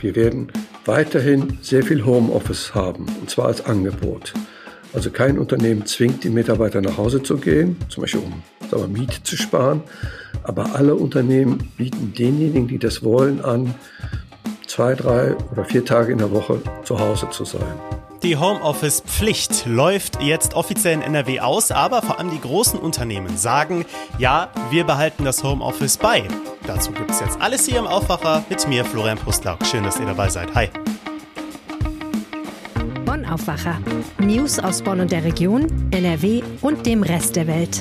Wir 0.00 0.14
werden 0.14 0.48
weiterhin 0.84 1.58
sehr 1.62 1.82
viel 1.82 2.04
Homeoffice 2.04 2.74
haben, 2.74 3.06
und 3.20 3.30
zwar 3.30 3.46
als 3.46 3.64
Angebot. 3.64 4.34
Also 4.92 5.10
kein 5.10 5.38
Unternehmen 5.38 5.84
zwingt 5.86 6.24
die 6.24 6.30
Mitarbeiter 6.30 6.80
nach 6.80 6.96
Hause 6.96 7.22
zu 7.22 7.36
gehen, 7.36 7.76
zum 7.88 8.02
Beispiel 8.02 8.20
um 8.20 8.42
sagen 8.70 8.82
wir, 8.82 9.00
Miete 9.00 9.22
zu 9.22 9.36
sparen. 9.36 9.82
Aber 10.42 10.74
alle 10.74 10.94
Unternehmen 10.94 11.72
bieten 11.76 12.12
denjenigen, 12.16 12.68
die 12.68 12.78
das 12.78 13.02
wollen, 13.02 13.40
an, 13.44 13.74
zwei, 14.66 14.94
drei 14.94 15.34
oder 15.52 15.64
vier 15.64 15.84
Tage 15.84 16.12
in 16.12 16.18
der 16.18 16.30
Woche 16.30 16.60
zu 16.84 16.98
Hause 16.98 17.28
zu 17.30 17.44
sein. 17.44 18.05
Die 18.26 18.36
Homeoffice-Pflicht 18.36 19.66
läuft 19.66 20.20
jetzt 20.20 20.54
offiziell 20.54 20.94
in 20.94 21.02
NRW 21.02 21.38
aus, 21.38 21.70
aber 21.70 22.02
vor 22.02 22.18
allem 22.18 22.32
die 22.32 22.40
großen 22.40 22.76
Unternehmen 22.76 23.36
sagen, 23.36 23.84
ja, 24.18 24.50
wir 24.70 24.82
behalten 24.82 25.24
das 25.24 25.44
Homeoffice 25.44 25.96
bei. 25.96 26.24
Dazu 26.66 26.90
gibt 26.90 27.12
es 27.12 27.20
jetzt 27.20 27.40
alles 27.40 27.66
hier 27.66 27.78
im 27.78 27.86
Aufwacher 27.86 28.44
mit 28.50 28.66
mir, 28.66 28.84
Florian 28.84 29.16
Pustlauk. 29.16 29.64
Schön, 29.64 29.84
dass 29.84 30.00
ihr 30.00 30.06
dabei 30.06 30.28
seid. 30.28 30.52
Hi. 30.56 30.70
Bonn 33.04 33.24
Aufwacher. 33.26 33.78
News 34.18 34.58
aus 34.58 34.82
Bonn 34.82 34.98
und 34.98 35.12
der 35.12 35.22
Region, 35.22 35.88
NRW 35.92 36.42
und 36.62 36.84
dem 36.84 37.04
Rest 37.04 37.36
der 37.36 37.46
Welt. 37.46 37.80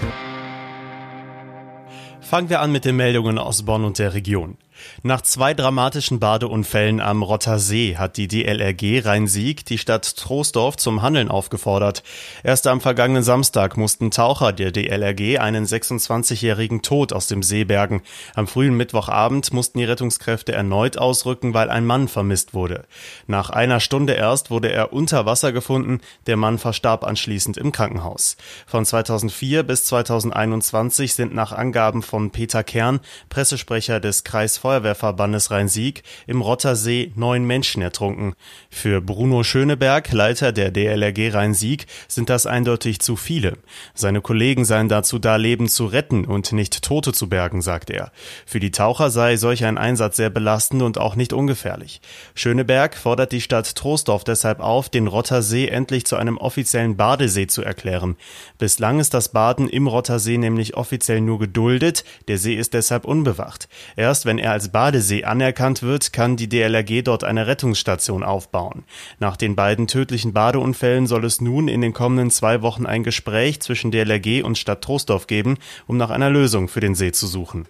Fangen 2.22 2.50
wir 2.52 2.62
an 2.62 2.72
mit 2.72 2.86
den 2.86 2.98
Meldungen 2.98 3.40
aus 3.40 3.64
Bonn 3.64 3.84
und 3.84 3.98
der 3.98 4.14
Region. 4.14 4.60
Nach 5.04 5.22
zwei 5.22 5.54
dramatischen 5.54 6.20
Badeunfällen 6.20 7.00
am 7.00 7.24
Rotter 7.24 7.60
See 7.60 7.98
hat 7.98 8.18
die 8.18 8.28
DLRG 8.28 9.06
Rhein-Sieg 9.06 9.66
die 9.66 9.78
Stadt 9.78 10.18
Troisdorf 10.18 10.78
zum 10.78 11.02
Handeln 11.02 11.30
aufgefordert. 11.30 12.04
Erst 12.44 12.68
am 12.68 12.82
vergangenen 12.82 13.24
Samstag 13.24 13.78
mussten 13.78 14.12
Taucher 14.12 14.54
der 14.54 14.72
DLRG 14.72 15.40
einen 15.40 15.66
26-jährigen 15.66 16.82
Tod 16.82 17.14
aus 17.14 17.28
dem 17.28 17.44
See 17.44 17.66
bergen. 17.66 18.02
Am 18.34 18.48
frühen 18.48 18.76
Mittwochabend 18.78 19.54
mussten 19.54 19.80
die 19.80 19.86
Rettungskräfte 19.86 20.52
erneut 20.54 20.98
ausrücken, 20.98 21.54
weil 21.54 21.70
ein 21.70 21.86
Mann 21.86 22.08
vermisst 22.08 22.54
wurde. 22.54 22.86
Nach 23.28 23.50
einer 23.50 23.80
Stunde 23.80 24.14
erst 24.14 24.50
wurde 24.50 24.72
er 24.72 24.94
unter 24.94 25.26
Wasser 25.26 25.52
gefunden. 25.52 26.02
Der 26.28 26.38
Mann 26.38 26.58
verstarb 26.58 27.04
anschließend 27.04 27.58
im 27.58 27.72
Krankenhaus. 27.72 28.38
Von 28.66 28.86
2004 28.86 29.64
bis 29.64 29.86
2021 29.86 31.14
sind 31.14 31.34
nach 31.34 31.52
Angaben 31.52 32.02
von 32.02 32.32
Peter 32.32 32.64
Kern, 32.64 33.00
Pressesprecher 33.30 34.00
des 34.00 34.24
Kreis 34.24 34.58
Feuerwehrverbandes 34.66 35.52
Rhein-Sieg 35.52 36.02
im 36.26 36.42
Rottersee 36.42 37.12
neun 37.14 37.46
Menschen 37.46 37.84
ertrunken. 37.84 38.34
Für 38.72 39.00
Bruno 39.00 39.44
Schöneberg, 39.44 40.12
Leiter 40.12 40.52
der 40.52 40.72
DLRG 40.72 41.36
Rhein-Sieg, 41.36 41.86
sind 42.08 42.32
das 42.32 42.48
eindeutig 42.48 43.00
zu 43.00 43.16
viele. 43.16 43.60
Seine 43.94 44.22
Kollegen 44.22 44.66
seien 44.66 44.90
dazu 44.90 45.20
da, 45.20 45.36
Leben 45.36 45.70
zu 45.70 45.86
retten 45.86 46.26
und 46.26 46.52
nicht 46.52 46.82
Tote 46.82 47.14
zu 47.14 47.30
bergen, 47.30 47.62
sagt 47.62 47.92
er. 47.92 48.12
Für 48.48 48.60
die 48.60 48.72
Taucher 48.72 49.12
sei 49.12 49.38
solch 49.38 49.66
ein 49.66 49.78
Einsatz 49.78 50.18
sehr 50.18 50.32
belastend 50.32 50.82
und 50.82 50.98
auch 50.98 51.16
nicht 51.16 51.32
ungefährlich. 51.32 52.02
Schöneberg 52.34 52.96
fordert 52.96 53.34
die 53.34 53.42
Stadt 53.42 53.76
Troisdorf 53.76 54.24
deshalb 54.24 54.62
auf, 54.62 54.90
den 54.90 55.06
Rottersee 55.06 55.68
endlich 55.68 56.08
zu 56.08 56.16
einem 56.16 56.40
offiziellen 56.40 56.98
Badesee 56.98 57.46
zu 57.46 57.62
erklären. 57.62 58.16
Bislang 58.58 59.00
ist 59.00 59.14
das 59.14 59.30
Baden 59.30 59.70
im 59.70 59.86
Rottersee 59.86 60.40
nämlich 60.40 60.76
offiziell 60.76 61.22
nur 61.22 61.38
geduldet, 61.38 62.04
der 62.28 62.40
See 62.40 62.56
ist 62.56 62.74
deshalb 62.74 63.06
unbewacht. 63.06 63.70
Erst 63.96 64.26
wenn 64.26 64.40
er 64.40 64.55
als 64.56 64.70
Badesee 64.70 65.26
anerkannt 65.26 65.84
wird, 65.84 66.14
kann 66.14 66.38
die 66.38 66.48
DLRG 66.48 67.02
dort 67.04 67.26
eine 67.26 67.46
Rettungsstation 67.46 68.24
aufbauen. 68.24 68.86
Nach 69.20 69.36
den 69.36 69.54
beiden 69.54 69.86
tödlichen 69.86 70.32
Badeunfällen 70.32 71.08
soll 71.08 71.26
es 71.26 71.42
nun 71.42 71.68
in 71.68 71.82
den 71.82 71.92
kommenden 71.92 72.32
zwei 72.32 72.62
Wochen 72.62 72.86
ein 72.86 73.04
Gespräch 73.04 73.60
zwischen 73.60 73.92
DLRG 73.92 74.44
und 74.46 74.58
Stadt 74.58 74.82
Troisdorf 74.82 75.28
geben, 75.28 75.58
um 75.88 75.98
nach 75.98 76.10
einer 76.10 76.30
Lösung 76.30 76.70
für 76.70 76.80
den 76.80 76.96
See 76.96 77.12
zu 77.12 77.28
suchen. 77.28 77.68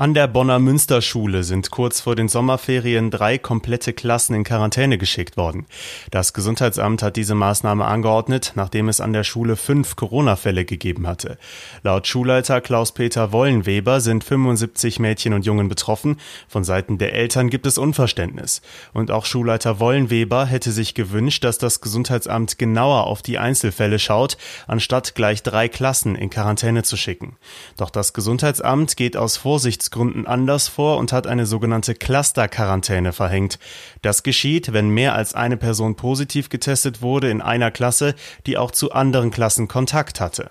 An 0.00 0.14
der 0.14 0.28
Bonner 0.28 0.58
Münsterschule 0.58 1.44
sind 1.44 1.70
kurz 1.70 2.00
vor 2.00 2.16
den 2.16 2.28
Sommerferien 2.28 3.10
drei 3.10 3.36
komplette 3.36 3.92
Klassen 3.92 4.32
in 4.34 4.44
Quarantäne 4.44 4.96
geschickt 4.96 5.36
worden. 5.36 5.66
Das 6.10 6.32
Gesundheitsamt 6.32 7.02
hat 7.02 7.16
diese 7.16 7.34
Maßnahme 7.34 7.84
angeordnet, 7.84 8.52
nachdem 8.54 8.88
es 8.88 9.02
an 9.02 9.12
der 9.12 9.24
Schule 9.24 9.56
fünf 9.56 9.96
Corona-Fälle 9.96 10.64
gegeben 10.64 11.06
hatte. 11.06 11.36
Laut 11.82 12.06
Schulleiter 12.06 12.62
Klaus-Peter 12.62 13.30
Wollenweber 13.32 14.00
sind 14.00 14.24
75 14.24 15.00
Mädchen 15.00 15.34
und 15.34 15.44
Jungen 15.44 15.68
betroffen. 15.68 16.16
Von 16.48 16.64
Seiten 16.64 16.96
der 16.96 17.12
Eltern 17.12 17.50
gibt 17.50 17.66
es 17.66 17.76
Unverständnis. 17.76 18.62
Und 18.94 19.10
auch 19.10 19.26
Schulleiter 19.26 19.80
Wollenweber 19.80 20.46
hätte 20.46 20.72
sich 20.72 20.94
gewünscht, 20.94 21.44
dass 21.44 21.58
das 21.58 21.82
Gesundheitsamt 21.82 22.56
genauer 22.56 23.06
auf 23.06 23.20
die 23.20 23.36
Einzelfälle 23.36 23.98
schaut, 23.98 24.38
anstatt 24.66 25.14
gleich 25.14 25.42
drei 25.42 25.68
Klassen 25.68 26.14
in 26.16 26.30
Quarantäne 26.30 26.84
zu 26.84 26.96
schicken. 26.96 27.36
Doch 27.76 27.90
das 27.90 28.14
Gesundheitsamt 28.14 28.96
geht 28.96 29.18
aus 29.18 29.36
Vorsichts 29.36 29.89
Sicherheitsgründen 29.90 30.26
anders 30.26 30.68
vor 30.68 30.98
und 30.98 31.12
hat 31.12 31.26
eine 31.26 31.46
sogenannte 31.46 31.94
Cluster-Quarantäne 31.94 33.12
verhängt. 33.12 33.58
Das 34.02 34.22
geschieht, 34.22 34.72
wenn 34.72 34.88
mehr 34.88 35.14
als 35.14 35.34
eine 35.34 35.56
Person 35.56 35.96
positiv 35.96 36.48
getestet 36.48 37.02
wurde 37.02 37.30
in 37.30 37.42
einer 37.42 37.70
Klasse, 37.70 38.14
die 38.46 38.56
auch 38.56 38.70
zu 38.70 38.92
anderen 38.92 39.30
Klassen 39.30 39.68
Kontakt 39.68 40.20
hatte. 40.20 40.50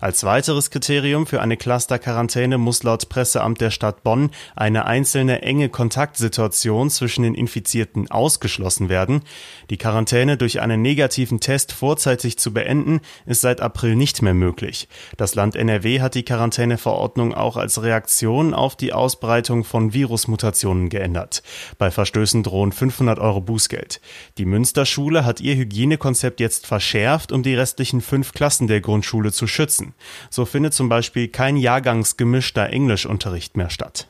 Als 0.00 0.24
weiteres 0.24 0.70
Kriterium 0.70 1.26
für 1.26 1.40
eine 1.40 1.56
Cluster-Quarantäne 1.56 2.58
muss 2.58 2.82
laut 2.82 3.08
Presseamt 3.08 3.60
der 3.60 3.70
Stadt 3.70 4.02
Bonn 4.02 4.30
eine 4.56 4.86
einzelne 4.86 5.42
enge 5.42 5.68
Kontaktsituation 5.68 6.90
zwischen 6.90 7.22
den 7.22 7.34
Infizierten 7.34 8.10
ausgeschlossen 8.10 8.88
werden. 8.88 9.22
Die 9.70 9.76
Quarantäne 9.76 10.36
durch 10.36 10.60
einen 10.60 10.82
negativen 10.82 11.40
Test 11.40 11.72
vorzeitig 11.72 12.38
zu 12.38 12.52
beenden, 12.52 13.00
ist 13.26 13.40
seit 13.40 13.60
April 13.60 13.96
nicht 13.96 14.22
mehr 14.22 14.34
möglich. 14.34 14.88
Das 15.16 15.34
Land 15.34 15.56
NRW 15.56 16.00
hat 16.00 16.14
die 16.14 16.24
Quarantäneverordnung 16.24 17.34
auch 17.34 17.56
als 17.56 17.82
Reaktion 17.82 18.54
auf 18.54 18.76
die 18.76 18.92
Ausbreitung 18.92 19.64
von 19.64 19.92
Virusmutationen 19.92 20.88
geändert. 20.88 21.42
Bei 21.78 21.90
Verstößen 21.90 22.42
drohen 22.42 22.72
500 22.72 23.18
Euro 23.18 23.40
Bußgeld. 23.40 24.00
Die 24.38 24.44
Münsterschule 24.44 25.24
hat 25.24 25.40
ihr 25.40 25.56
Hygienekonzept 25.56 26.40
jetzt 26.40 26.66
verschärft, 26.66 27.32
um 27.32 27.42
die 27.42 27.54
restlichen 27.54 28.00
fünf 28.00 28.32
Klassen 28.32 28.66
der 28.66 28.80
Grundschule 28.80 29.32
zu 29.32 29.46
schützen 29.46 29.63
schützen. 29.64 29.94
So 30.30 30.44
findet 30.44 30.74
zum 30.74 30.88
Beispiel 30.88 31.28
kein 31.28 31.56
jahrgangsgemischter 31.56 32.70
Englischunterricht 32.70 33.56
mehr 33.56 33.70
statt. 33.70 34.08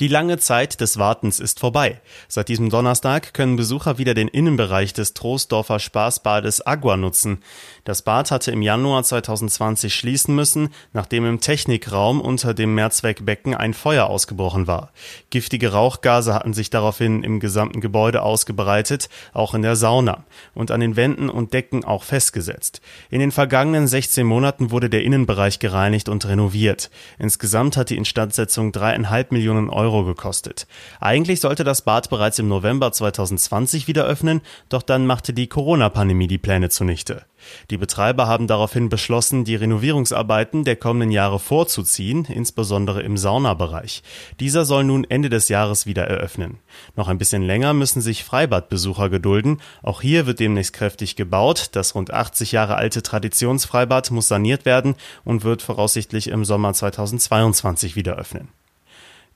Die 0.00 0.08
lange 0.08 0.38
Zeit 0.38 0.80
des 0.80 0.98
Wartens 0.98 1.40
ist 1.40 1.60
vorbei. 1.60 2.00
Seit 2.26 2.48
diesem 2.48 2.70
Donnerstag 2.70 3.34
können 3.34 3.56
Besucher 3.56 3.98
wieder 3.98 4.14
den 4.14 4.28
Innenbereich 4.28 4.94
des 4.94 5.12
Troisdorfer 5.12 5.78
Spaßbades 5.78 6.66
Agua 6.66 6.96
nutzen. 6.96 7.42
Das 7.84 8.00
Bad 8.00 8.30
hatte 8.30 8.50
im 8.50 8.62
Januar 8.62 9.02
2020 9.04 9.94
schließen 9.94 10.34
müssen, 10.34 10.70
nachdem 10.94 11.26
im 11.26 11.42
Technikraum 11.42 12.22
unter 12.22 12.54
dem 12.54 12.74
Mehrzweckbecken 12.74 13.54
ein 13.54 13.74
Feuer 13.74 14.06
ausgebrochen 14.06 14.66
war. 14.66 14.90
Giftige 15.28 15.72
Rauchgase 15.72 16.32
hatten 16.32 16.54
sich 16.54 16.70
daraufhin 16.70 17.22
im 17.22 17.38
gesamten 17.38 17.82
Gebäude 17.82 18.22
ausgebreitet, 18.22 19.10
auch 19.34 19.52
in 19.52 19.60
der 19.60 19.76
Sauna, 19.76 20.24
und 20.54 20.70
an 20.70 20.80
den 20.80 20.96
Wänden 20.96 21.28
und 21.28 21.52
Decken 21.52 21.84
auch 21.84 22.04
festgesetzt. 22.04 22.80
In 23.10 23.20
den 23.20 23.32
vergangenen 23.32 23.86
16 23.86 24.26
Monaten 24.26 24.70
wurde 24.70 24.88
der 24.88 25.02
Innenbereich 25.02 25.58
gereinigt 25.58 26.08
und 26.08 26.26
renoviert. 26.26 26.90
Insgesamt 27.18 27.76
hat 27.76 27.90
die 27.90 27.98
Instandsetzung 27.98 28.72
dreieinhalb 28.72 29.30
Millionen 29.30 29.68
Euro 29.68 29.89
Euro 29.90 30.04
gekostet. 30.04 30.66
Eigentlich 31.00 31.40
sollte 31.40 31.64
das 31.64 31.82
Bad 31.82 32.10
bereits 32.10 32.38
im 32.38 32.48
November 32.48 32.92
2020 32.92 33.88
wieder 33.88 34.04
öffnen, 34.04 34.40
doch 34.68 34.82
dann 34.82 35.06
machte 35.06 35.32
die 35.32 35.48
Corona-Pandemie 35.48 36.28
die 36.28 36.38
Pläne 36.38 36.68
zunichte. 36.68 37.24
Die 37.70 37.78
Betreiber 37.78 38.26
haben 38.26 38.46
daraufhin 38.46 38.88
beschlossen, 38.88 39.44
die 39.44 39.56
Renovierungsarbeiten 39.56 40.64
der 40.64 40.76
kommenden 40.76 41.10
Jahre 41.10 41.38
vorzuziehen, 41.38 42.26
insbesondere 42.26 43.02
im 43.02 43.16
Saunabereich. 43.16 44.02
Dieser 44.38 44.64
soll 44.64 44.84
nun 44.84 45.04
Ende 45.08 45.30
des 45.30 45.48
Jahres 45.48 45.86
wieder 45.86 46.04
eröffnen. 46.04 46.58
Noch 46.96 47.08
ein 47.08 47.18
bisschen 47.18 47.42
länger 47.42 47.72
müssen 47.72 48.02
sich 48.02 48.24
Freibadbesucher 48.24 49.08
gedulden. 49.08 49.60
Auch 49.82 50.02
hier 50.02 50.26
wird 50.26 50.38
demnächst 50.38 50.74
kräftig 50.74 51.16
gebaut. 51.16 51.70
Das 51.72 51.94
rund 51.94 52.12
80 52.12 52.52
Jahre 52.52 52.76
alte 52.76 53.02
Traditionsfreibad 53.02 54.10
muss 54.10 54.28
saniert 54.28 54.64
werden 54.66 54.94
und 55.24 55.42
wird 55.42 55.62
voraussichtlich 55.62 56.28
im 56.28 56.44
Sommer 56.44 56.74
2022 56.74 57.96
wieder 57.96 58.16
öffnen. 58.16 58.59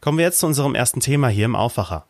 Kommen 0.04 0.18
wir 0.18 0.26
jetzt 0.26 0.40
zu 0.40 0.46
unserem 0.46 0.74
ersten 0.74 1.00
Thema 1.00 1.28
hier 1.28 1.46
im 1.46 1.56
Aufwacher. 1.56 2.04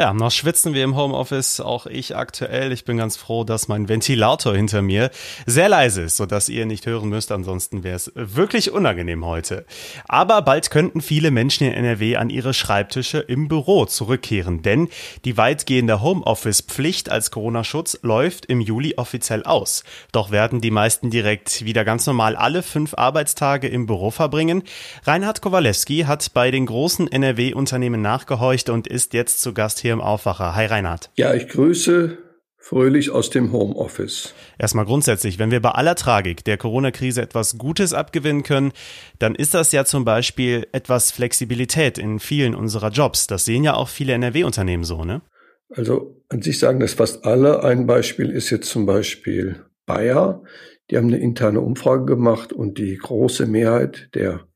Ja, 0.00 0.14
noch 0.14 0.30
schwitzen 0.30 0.74
wir 0.74 0.84
im 0.84 0.94
Homeoffice, 0.94 1.58
auch 1.58 1.86
ich 1.86 2.14
aktuell. 2.14 2.70
Ich 2.70 2.84
bin 2.84 2.98
ganz 2.98 3.16
froh, 3.16 3.42
dass 3.42 3.66
mein 3.66 3.88
Ventilator 3.88 4.54
hinter 4.54 4.80
mir 4.80 5.10
sehr 5.44 5.68
leise 5.68 6.02
ist, 6.02 6.18
sodass 6.18 6.48
ihr 6.48 6.66
nicht 6.66 6.86
hören 6.86 7.08
müsst. 7.08 7.32
Ansonsten 7.32 7.82
wäre 7.82 7.96
es 7.96 8.12
wirklich 8.14 8.70
unangenehm 8.70 9.26
heute. 9.26 9.66
Aber 10.06 10.42
bald 10.42 10.70
könnten 10.70 11.00
viele 11.00 11.32
Menschen 11.32 11.66
in 11.66 11.72
NRW 11.72 12.14
an 12.14 12.30
ihre 12.30 12.54
Schreibtische 12.54 13.18
im 13.18 13.48
Büro 13.48 13.86
zurückkehren, 13.86 14.62
denn 14.62 14.88
die 15.24 15.36
weitgehende 15.36 16.00
Homeoffice-Pflicht 16.00 17.10
als 17.10 17.32
Corona-Schutz 17.32 17.98
läuft 18.02 18.46
im 18.46 18.60
Juli 18.60 18.94
offiziell 18.98 19.42
aus. 19.42 19.82
Doch 20.12 20.30
werden 20.30 20.60
die 20.60 20.70
meisten 20.70 21.10
direkt 21.10 21.64
wieder 21.64 21.84
ganz 21.84 22.06
normal 22.06 22.36
alle 22.36 22.62
fünf 22.62 22.94
Arbeitstage 22.94 23.66
im 23.66 23.86
Büro 23.86 24.12
verbringen. 24.12 24.62
Reinhard 25.02 25.42
Kowalewski 25.42 26.02
hat 26.02 26.32
bei 26.34 26.52
den 26.52 26.66
großen 26.66 27.10
NRW-Unternehmen 27.10 28.00
nachgehorcht 28.00 28.70
und 28.70 28.86
ist 28.86 29.12
jetzt 29.12 29.42
zu 29.42 29.52
Gast 29.52 29.80
hier 29.80 29.87
hier 29.88 29.94
im 29.94 30.00
Aufwacher. 30.02 30.54
Hi 30.54 30.66
Reinhard. 30.66 31.10
Ja, 31.14 31.32
ich 31.32 31.48
grüße 31.48 32.18
fröhlich 32.58 33.10
aus 33.10 33.30
dem 33.30 33.52
Homeoffice. 33.52 34.34
Erstmal 34.58 34.84
grundsätzlich, 34.84 35.38
wenn 35.38 35.50
wir 35.50 35.62
bei 35.62 35.70
aller 35.70 35.94
Tragik 35.94 36.44
der 36.44 36.58
Corona-Krise 36.58 37.22
etwas 37.22 37.56
Gutes 37.56 37.94
abgewinnen 37.94 38.42
können, 38.42 38.72
dann 39.18 39.34
ist 39.34 39.54
das 39.54 39.72
ja 39.72 39.86
zum 39.86 40.04
Beispiel 40.04 40.66
etwas 40.72 41.10
Flexibilität 41.10 41.96
in 41.96 42.18
vielen 42.18 42.54
unserer 42.54 42.90
Jobs. 42.90 43.26
Das 43.26 43.46
sehen 43.46 43.64
ja 43.64 43.72
auch 43.72 43.88
viele 43.88 44.12
NRW-Unternehmen 44.12 44.84
so, 44.84 45.04
ne? 45.04 45.22
Also 45.70 46.22
an 46.28 46.42
sich 46.42 46.58
sagen 46.58 46.80
das 46.80 46.92
fast 46.92 47.24
alle. 47.24 47.62
Ein 47.62 47.86
Beispiel 47.86 48.28
ist 48.28 48.50
jetzt 48.50 48.68
zum 48.68 48.84
Beispiel 48.84 49.64
Bayer. 49.86 50.42
Die 50.90 50.98
haben 50.98 51.08
eine 51.08 51.18
interne 51.18 51.62
Umfrage 51.62 52.04
gemacht 52.04 52.52
und 52.52 52.76
die 52.76 52.96
große 52.96 53.46
Mehrheit 53.46 54.10
der 54.14 54.46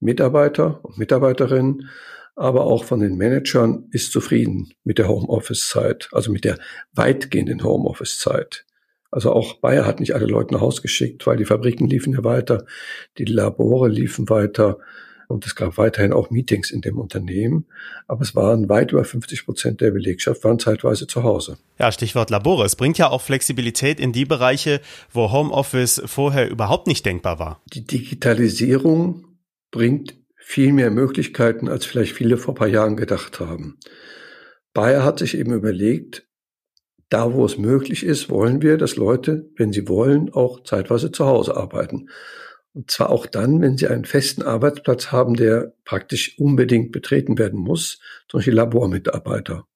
Mitarbeiter 0.00 0.80
und 0.84 0.98
Mitarbeiterinnen 0.98 1.88
aber 2.40 2.64
auch 2.64 2.84
von 2.84 3.00
den 3.00 3.18
Managern 3.18 3.84
ist 3.90 4.12
zufrieden 4.12 4.72
mit 4.82 4.96
der 4.96 5.08
Homeoffice-Zeit, 5.08 6.08
also 6.12 6.32
mit 6.32 6.44
der 6.44 6.56
weitgehenden 6.94 7.62
Homeoffice-Zeit. 7.62 8.64
Also 9.10 9.32
auch 9.32 9.60
Bayer 9.60 9.84
hat 9.84 10.00
nicht 10.00 10.14
alle 10.14 10.24
Leute 10.24 10.54
nach 10.54 10.62
Hause 10.62 10.80
geschickt, 10.80 11.26
weil 11.26 11.36
die 11.36 11.44
Fabriken 11.44 11.86
liefen 11.86 12.14
ja 12.14 12.24
weiter, 12.24 12.64
die 13.18 13.26
Labore 13.26 13.90
liefen 13.90 14.30
weiter 14.30 14.78
und 15.28 15.44
es 15.44 15.54
gab 15.54 15.76
weiterhin 15.76 16.14
auch 16.14 16.30
Meetings 16.30 16.70
in 16.70 16.80
dem 16.80 16.98
Unternehmen. 16.98 17.66
Aber 18.08 18.22
es 18.22 18.34
waren 18.34 18.70
weit 18.70 18.92
über 18.92 19.04
50 19.04 19.44
Prozent 19.44 19.80
der 19.82 19.90
Belegschaft 19.90 20.42
waren 20.42 20.58
zeitweise 20.58 21.06
zu 21.06 21.22
Hause. 21.22 21.58
Ja, 21.78 21.92
Stichwort 21.92 22.30
Labore. 22.30 22.64
Es 22.64 22.74
bringt 22.74 22.96
ja 22.96 23.10
auch 23.10 23.20
Flexibilität 23.20 24.00
in 24.00 24.12
die 24.12 24.24
Bereiche, 24.24 24.80
wo 25.12 25.30
Homeoffice 25.30 26.00
vorher 26.06 26.50
überhaupt 26.50 26.86
nicht 26.86 27.04
denkbar 27.04 27.38
war. 27.38 27.60
Die 27.74 27.84
Digitalisierung 27.84 29.26
bringt 29.70 30.19
viel 30.50 30.72
mehr 30.72 30.90
Möglichkeiten, 30.90 31.68
als 31.68 31.86
vielleicht 31.86 32.16
viele 32.16 32.36
vor 32.36 32.54
ein 32.54 32.58
paar 32.58 32.66
Jahren 32.66 32.96
gedacht 32.96 33.38
haben. 33.38 33.78
Bayer 34.74 35.04
hat 35.04 35.20
sich 35.20 35.38
eben 35.38 35.52
überlegt, 35.52 36.26
da 37.08 37.34
wo 37.34 37.44
es 37.44 37.56
möglich 37.56 38.04
ist, 38.04 38.30
wollen 38.30 38.60
wir, 38.60 38.76
dass 38.76 38.96
Leute, 38.96 39.48
wenn 39.54 39.72
sie 39.72 39.86
wollen, 39.86 40.32
auch 40.32 40.64
zeitweise 40.64 41.12
zu 41.12 41.24
Hause 41.24 41.56
arbeiten. 41.56 42.10
Und 42.72 42.90
zwar 42.90 43.10
auch 43.10 43.26
dann, 43.26 43.60
wenn 43.60 43.76
sie 43.76 43.86
einen 43.86 44.04
festen 44.04 44.42
Arbeitsplatz 44.42 45.12
haben, 45.12 45.34
der 45.34 45.72
praktisch 45.84 46.36
unbedingt 46.36 46.90
betreten 46.90 47.38
werden 47.38 47.60
muss, 47.60 48.00
zum 48.28 48.38
Beispiel 48.38 48.54
Labormitarbeiter. 48.54 49.68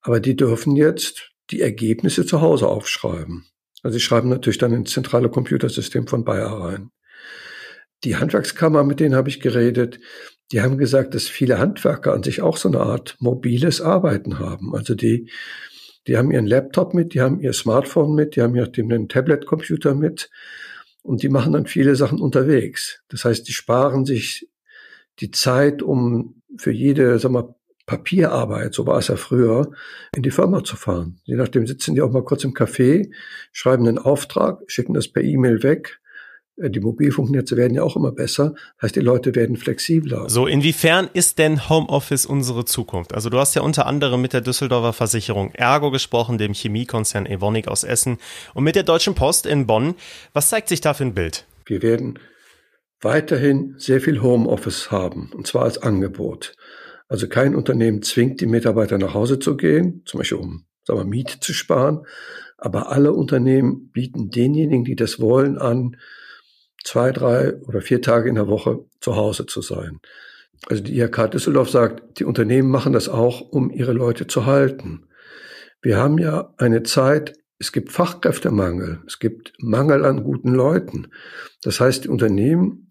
Aber 0.00 0.20
die 0.20 0.36
dürfen 0.36 0.76
jetzt 0.76 1.32
die 1.50 1.60
Ergebnisse 1.60 2.24
zu 2.24 2.40
Hause 2.40 2.68
aufschreiben. 2.68 3.46
Also 3.82 3.94
sie 3.94 4.00
schreiben 4.00 4.28
natürlich 4.28 4.58
dann 4.58 4.72
ins 4.72 4.92
zentrale 4.92 5.28
Computersystem 5.28 6.06
von 6.06 6.24
Bayer 6.24 6.52
rein. 6.52 6.92
Die 8.04 8.16
Handwerkskammer, 8.16 8.84
mit 8.84 9.00
denen 9.00 9.14
habe 9.14 9.28
ich 9.28 9.40
geredet, 9.40 9.98
die 10.52 10.62
haben 10.62 10.78
gesagt, 10.78 11.14
dass 11.14 11.28
viele 11.28 11.58
Handwerker 11.58 12.12
an 12.14 12.22
sich 12.22 12.40
auch 12.40 12.56
so 12.56 12.68
eine 12.68 12.80
Art 12.80 13.16
mobiles 13.18 13.80
Arbeiten 13.80 14.38
haben. 14.38 14.74
Also 14.74 14.94
die, 14.94 15.30
die 16.06 16.16
haben 16.16 16.30
ihren 16.30 16.46
Laptop 16.46 16.94
mit, 16.94 17.12
die 17.12 17.20
haben 17.20 17.40
ihr 17.40 17.52
Smartphone 17.52 18.14
mit, 18.14 18.36
die 18.36 18.42
haben 18.42 18.54
ja 18.54 18.66
den 18.66 19.08
Tablet-Computer 19.08 19.94
mit 19.94 20.30
und 21.02 21.22
die 21.22 21.28
machen 21.28 21.52
dann 21.52 21.66
viele 21.66 21.96
Sachen 21.96 22.20
unterwegs. 22.20 23.02
Das 23.08 23.24
heißt, 23.24 23.46
die 23.46 23.52
sparen 23.52 24.06
sich 24.06 24.48
die 25.20 25.30
Zeit, 25.30 25.82
um 25.82 26.42
für 26.56 26.70
jede, 26.70 27.18
sag 27.18 27.32
mal, 27.32 27.54
Papierarbeit, 27.84 28.74
so 28.74 28.86
war 28.86 28.98
es 28.98 29.08
ja 29.08 29.16
früher, 29.16 29.72
in 30.14 30.22
die 30.22 30.30
Firma 30.30 30.62
zu 30.62 30.76
fahren. 30.76 31.20
Je 31.24 31.36
nachdem 31.36 31.66
sitzen 31.66 31.94
die 31.94 32.02
auch 32.02 32.12
mal 32.12 32.22
kurz 32.22 32.44
im 32.44 32.52
Café, 32.52 33.10
schreiben 33.50 33.88
einen 33.88 33.98
Auftrag, 33.98 34.60
schicken 34.66 34.92
das 34.92 35.08
per 35.08 35.22
E-Mail 35.22 35.62
weg 35.62 35.98
die 36.58 36.80
Mobilfunknetze 36.80 37.56
werden 37.56 37.74
ja 37.74 37.82
auch 37.82 37.96
immer 37.96 38.12
besser. 38.12 38.54
Heißt, 38.82 38.96
die 38.96 39.00
Leute 39.00 39.34
werden 39.34 39.56
flexibler. 39.56 40.28
So, 40.28 40.46
inwiefern 40.46 41.08
ist 41.12 41.38
denn 41.38 41.68
Homeoffice 41.68 42.26
unsere 42.26 42.64
Zukunft? 42.64 43.14
Also 43.14 43.30
du 43.30 43.38
hast 43.38 43.54
ja 43.54 43.62
unter 43.62 43.86
anderem 43.86 44.20
mit 44.20 44.32
der 44.32 44.40
Düsseldorfer 44.40 44.92
Versicherung 44.92 45.52
Ergo 45.54 45.90
gesprochen, 45.90 46.38
dem 46.38 46.54
Chemiekonzern 46.54 47.26
Evonik 47.26 47.68
aus 47.68 47.84
Essen 47.84 48.18
und 48.54 48.64
mit 48.64 48.76
der 48.76 48.82
Deutschen 48.82 49.14
Post 49.14 49.46
in 49.46 49.66
Bonn. 49.66 49.94
Was 50.32 50.48
zeigt 50.48 50.68
sich 50.68 50.80
da 50.80 50.94
für 50.94 51.04
ein 51.04 51.14
Bild? 51.14 51.46
Wir 51.66 51.82
werden 51.82 52.18
weiterhin 53.00 53.74
sehr 53.78 54.00
viel 54.00 54.22
Homeoffice 54.22 54.90
haben, 54.90 55.30
und 55.34 55.46
zwar 55.46 55.62
als 55.62 55.78
Angebot. 55.78 56.54
Also 57.08 57.28
kein 57.28 57.54
Unternehmen 57.54 58.02
zwingt 58.02 58.40
die 58.40 58.46
Mitarbeiter 58.46 58.98
nach 58.98 59.14
Hause 59.14 59.38
zu 59.38 59.56
gehen, 59.56 60.02
zum 60.04 60.18
Beispiel 60.18 60.38
um 60.38 60.64
sagen 60.88 60.98
wir, 60.98 61.04
Miete 61.04 61.38
zu 61.38 61.52
sparen. 61.52 62.04
Aber 62.56 62.90
alle 62.90 63.12
Unternehmen 63.12 63.90
bieten 63.92 64.30
denjenigen, 64.30 64.84
die 64.84 64.96
das 64.96 65.20
wollen, 65.20 65.58
an, 65.58 65.96
zwei, 66.84 67.12
drei 67.12 67.54
oder 67.62 67.80
vier 67.80 68.02
Tage 68.02 68.28
in 68.28 68.36
der 68.36 68.48
Woche 68.48 68.84
zu 69.00 69.16
Hause 69.16 69.46
zu 69.46 69.62
sein. 69.62 70.00
Also 70.66 70.82
die 70.82 70.98
IHK 70.98 71.30
Düsseldorf 71.30 71.70
sagt, 71.70 72.18
die 72.18 72.24
Unternehmen 72.24 72.70
machen 72.70 72.92
das 72.92 73.08
auch, 73.08 73.40
um 73.40 73.70
ihre 73.70 73.92
Leute 73.92 74.26
zu 74.26 74.46
halten. 74.46 75.06
Wir 75.80 75.96
haben 75.96 76.18
ja 76.18 76.52
eine 76.56 76.82
Zeit, 76.82 77.34
es 77.58 77.72
gibt 77.72 77.92
Fachkräftemangel, 77.92 79.00
es 79.06 79.18
gibt 79.18 79.52
Mangel 79.58 80.04
an 80.04 80.24
guten 80.24 80.52
Leuten. 80.52 81.08
Das 81.62 81.80
heißt, 81.80 82.04
die 82.04 82.08
Unternehmen 82.08 82.88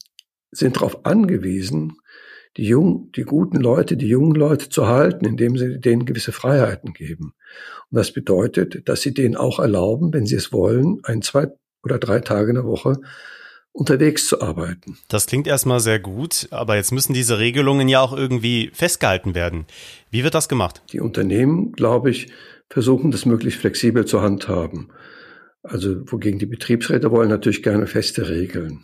sind 0.51 0.77
darauf 0.77 1.05
angewiesen, 1.05 1.97
die 2.55 2.65
jungen, 2.65 3.11
die 3.11 3.23
guten 3.23 3.57
Leute, 3.57 3.97
die 3.97 4.07
jungen 4.07 4.35
Leute 4.35 4.69
zu 4.69 4.87
halten, 4.87 5.25
indem 5.25 5.57
sie 5.57 5.79
denen 5.79 6.05
gewisse 6.05 6.31
Freiheiten 6.31 6.93
geben. 6.93 7.33
Und 7.91 7.97
das 7.97 8.11
bedeutet, 8.11 8.87
dass 8.89 9.01
sie 9.01 9.13
denen 9.13 9.35
auch 9.35 9.59
erlauben, 9.59 10.13
wenn 10.13 10.25
sie 10.25 10.35
es 10.35 10.51
wollen, 10.51 10.99
ein, 11.03 11.21
zwei 11.21 11.47
oder 11.83 11.99
drei 11.99 12.19
Tage 12.19 12.49
in 12.49 12.55
der 12.55 12.65
Woche 12.65 12.99
unterwegs 13.77 14.27
zu 14.27 14.41
arbeiten. 14.41 14.97
Das 15.07 15.27
klingt 15.27 15.45
erstmal 15.45 15.79
sehr 15.79 15.99
gut, 15.99 16.47
aber 16.49 16.75
jetzt 16.75 16.91
müssen 16.91 17.13
diese 17.13 17.37
Regelungen 17.37 17.87
ja 17.87 18.01
auch 18.01 18.11
irgendwie 18.11 18.71
festgehalten 18.73 19.35
werden. 19.35 19.67
Wie 20.09 20.23
wird 20.23 20.33
das 20.33 20.49
gemacht? 20.49 20.81
Die 20.91 20.99
Unternehmen, 20.99 21.73
glaube 21.73 22.09
ich, 22.09 22.31
versuchen 22.69 23.11
das 23.11 23.27
möglichst 23.27 23.59
flexibel 23.59 24.05
zu 24.05 24.21
handhaben. 24.21 24.91
Also 25.61 26.11
wogegen 26.11 26.39
die 26.39 26.47
Betriebsräte 26.47 27.11
wollen 27.11 27.29
natürlich 27.29 27.61
gerne 27.61 27.85
feste 27.85 28.29
Regeln. 28.29 28.83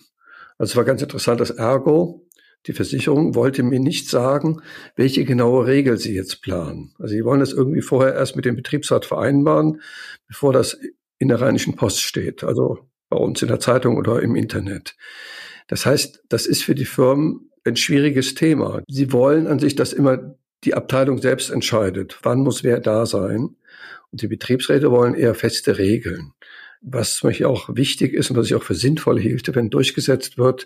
Also 0.59 0.73
es 0.73 0.75
war 0.75 0.83
ganz 0.83 1.01
interessant, 1.01 1.41
dass 1.41 1.49
Ergo, 1.49 2.27
die 2.67 2.73
Versicherung, 2.73 3.33
wollte 3.33 3.63
mir 3.63 3.79
nicht 3.79 4.09
sagen, 4.09 4.61
welche 4.95 5.25
genaue 5.25 5.65
Regel 5.65 5.97
sie 5.97 6.13
jetzt 6.13 6.43
planen. 6.43 6.93
Also 6.99 7.15
sie 7.15 7.25
wollen 7.25 7.39
das 7.39 7.51
irgendwie 7.51 7.81
vorher 7.81 8.13
erst 8.13 8.35
mit 8.35 8.45
dem 8.45 8.55
Betriebsrat 8.55 9.05
vereinbaren, 9.05 9.81
bevor 10.27 10.53
das 10.53 10.77
in 11.17 11.29
der 11.29 11.41
Rheinischen 11.41 11.75
Post 11.75 12.01
steht. 12.01 12.43
Also 12.43 12.77
bei 13.13 13.19
uns 13.19 13.41
in 13.43 13.47
der 13.47 13.59
Zeitung 13.59 13.97
oder 13.97 14.21
im 14.21 14.35
Internet. 14.35 14.95
Das 15.67 15.85
heißt, 15.85 16.23
das 16.29 16.45
ist 16.47 16.63
für 16.63 16.73
die 16.73 16.85
Firmen 16.85 17.51
ein 17.63 17.75
schwieriges 17.75 18.33
Thema. 18.33 18.81
Sie 18.89 19.11
wollen 19.11 19.45
an 19.47 19.59
sich, 19.59 19.75
dass 19.75 19.93
immer 19.93 20.35
die 20.63 20.73
Abteilung 20.73 21.19
selbst 21.19 21.51
entscheidet, 21.51 22.17
wann 22.23 22.39
muss 22.39 22.63
wer 22.63 22.79
da 22.79 23.05
sein. 23.05 23.55
Und 24.11 24.21
die 24.21 24.27
Betriebsräte 24.27 24.91
wollen 24.91 25.13
eher 25.13 25.35
feste 25.35 25.77
Regeln. 25.77 26.33
Was 26.81 27.15
zum 27.15 27.29
Beispiel 27.29 27.45
auch 27.45 27.75
wichtig 27.75 28.13
ist 28.13 28.31
und 28.31 28.37
was 28.37 28.47
ich 28.47 28.55
auch 28.55 28.63
für 28.63 28.75
sinnvoll 28.75 29.19
hielte, 29.19 29.53
wenn 29.55 29.69
durchgesetzt 29.69 30.37
wird, 30.37 30.65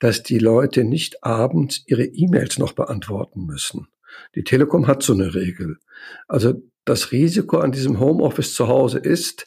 dass 0.00 0.22
die 0.22 0.38
Leute 0.38 0.84
nicht 0.84 1.24
abends 1.24 1.84
ihre 1.86 2.04
E-Mails 2.04 2.58
noch 2.58 2.72
beantworten 2.72 3.46
müssen. 3.46 3.86
Die 4.34 4.44
Telekom 4.44 4.86
hat 4.86 5.02
so 5.02 5.12
eine 5.12 5.34
Regel. 5.34 5.78
Also 6.26 6.62
das 6.84 7.12
Risiko 7.12 7.58
an 7.58 7.72
diesem 7.72 8.00
Homeoffice 8.00 8.54
zu 8.54 8.68
Hause 8.68 8.98
ist, 8.98 9.46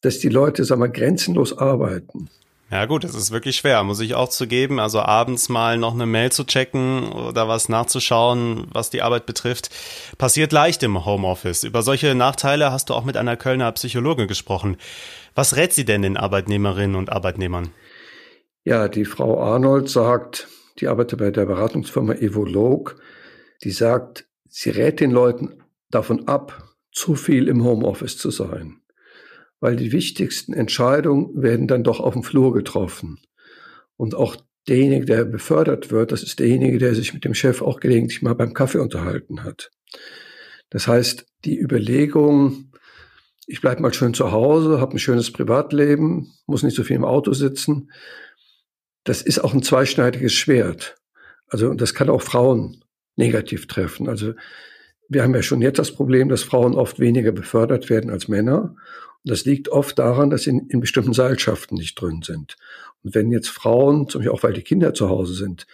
dass 0.00 0.18
die 0.18 0.28
Leute, 0.28 0.64
sag 0.64 0.78
mal, 0.78 0.90
grenzenlos 0.90 1.56
arbeiten. 1.56 2.28
Ja 2.70 2.86
gut, 2.86 3.02
es 3.02 3.16
ist 3.16 3.32
wirklich 3.32 3.56
schwer, 3.56 3.82
muss 3.82 3.98
ich 3.98 4.14
auch 4.14 4.28
zugeben. 4.28 4.78
Also 4.78 5.00
abends 5.00 5.48
mal 5.48 5.76
noch 5.76 5.92
eine 5.92 6.06
Mail 6.06 6.30
zu 6.30 6.44
checken 6.44 7.10
oder 7.10 7.48
was 7.48 7.68
nachzuschauen, 7.68 8.68
was 8.72 8.90
die 8.90 9.02
Arbeit 9.02 9.26
betrifft, 9.26 9.70
passiert 10.18 10.52
leicht 10.52 10.84
im 10.84 11.04
Homeoffice. 11.04 11.64
Über 11.64 11.82
solche 11.82 12.14
Nachteile 12.14 12.70
hast 12.70 12.88
du 12.88 12.94
auch 12.94 13.04
mit 13.04 13.16
einer 13.16 13.36
Kölner 13.36 13.72
Psychologin 13.72 14.28
gesprochen. 14.28 14.76
Was 15.34 15.56
rät 15.56 15.72
sie 15.72 15.84
denn 15.84 16.02
den 16.02 16.16
Arbeitnehmerinnen 16.16 16.94
und 16.94 17.10
Arbeitnehmern? 17.10 17.70
Ja, 18.62 18.86
die 18.86 19.04
Frau 19.04 19.40
Arnold 19.40 19.88
sagt, 19.88 20.46
die 20.78 20.86
arbeitet 20.86 21.18
bei 21.18 21.32
der 21.32 21.46
Beratungsfirma 21.46 22.14
Evolog, 22.14 23.02
die 23.64 23.72
sagt, 23.72 24.26
sie 24.48 24.70
rät 24.70 25.00
den 25.00 25.10
Leuten 25.10 25.60
davon 25.90 26.28
ab, 26.28 26.68
zu 26.92 27.16
viel 27.16 27.48
im 27.48 27.64
Homeoffice 27.64 28.16
zu 28.16 28.30
sein 28.30 28.80
weil 29.60 29.76
die 29.76 29.92
wichtigsten 29.92 30.52
Entscheidungen 30.52 31.42
werden 31.42 31.68
dann 31.68 31.84
doch 31.84 32.00
auf 32.00 32.14
dem 32.14 32.22
Flur 32.22 32.52
getroffen. 32.52 33.20
Und 33.96 34.14
auch 34.14 34.36
derjenige, 34.68 35.04
der 35.04 35.24
befördert 35.24 35.90
wird, 35.90 36.12
das 36.12 36.22
ist 36.22 36.38
derjenige, 36.38 36.78
der 36.78 36.94
sich 36.94 37.14
mit 37.14 37.24
dem 37.24 37.34
Chef 37.34 37.62
auch 37.62 37.80
gelegentlich 37.80 38.22
mal 38.22 38.34
beim 38.34 38.54
Kaffee 38.54 38.78
unterhalten 38.78 39.44
hat. 39.44 39.70
Das 40.70 40.86
heißt, 40.86 41.26
die 41.44 41.58
Überlegung, 41.58 42.72
ich 43.46 43.60
bleibe 43.60 43.82
mal 43.82 43.92
schön 43.92 44.14
zu 44.14 44.32
Hause, 44.32 44.80
habe 44.80 44.94
ein 44.94 44.98
schönes 44.98 45.32
Privatleben, 45.32 46.32
muss 46.46 46.62
nicht 46.62 46.76
so 46.76 46.84
viel 46.84 46.96
im 46.96 47.04
Auto 47.04 47.32
sitzen, 47.32 47.90
das 49.04 49.22
ist 49.22 49.38
auch 49.38 49.54
ein 49.54 49.62
zweischneidiges 49.62 50.32
Schwert. 50.32 50.96
Also 51.48 51.74
das 51.74 51.94
kann 51.94 52.10
auch 52.10 52.22
Frauen 52.22 52.84
negativ 53.16 53.66
treffen. 53.66 54.08
Also 54.08 54.34
wir 55.08 55.22
haben 55.22 55.34
ja 55.34 55.42
schon 55.42 55.62
jetzt 55.62 55.78
das 55.78 55.92
Problem, 55.92 56.28
dass 56.28 56.44
Frauen 56.44 56.74
oft 56.74 57.00
weniger 57.00 57.32
befördert 57.32 57.90
werden 57.90 58.10
als 58.10 58.28
Männer. 58.28 58.76
Das 59.24 59.44
liegt 59.44 59.68
oft 59.68 59.98
daran, 59.98 60.30
dass 60.30 60.42
sie 60.42 60.50
in, 60.50 60.66
in 60.68 60.80
bestimmten 60.80 61.12
Seilschaften 61.12 61.76
nicht 61.76 62.00
drin 62.00 62.22
sind. 62.22 62.56
Und 63.02 63.14
wenn 63.14 63.30
jetzt 63.30 63.48
Frauen, 63.48 64.08
zum 64.08 64.20
Beispiel 64.20 64.34
auch 64.34 64.42
weil 64.42 64.52
die 64.52 64.62
Kinder 64.62 64.94
zu 64.94 65.08
Hause 65.08 65.34
sind, 65.34 65.66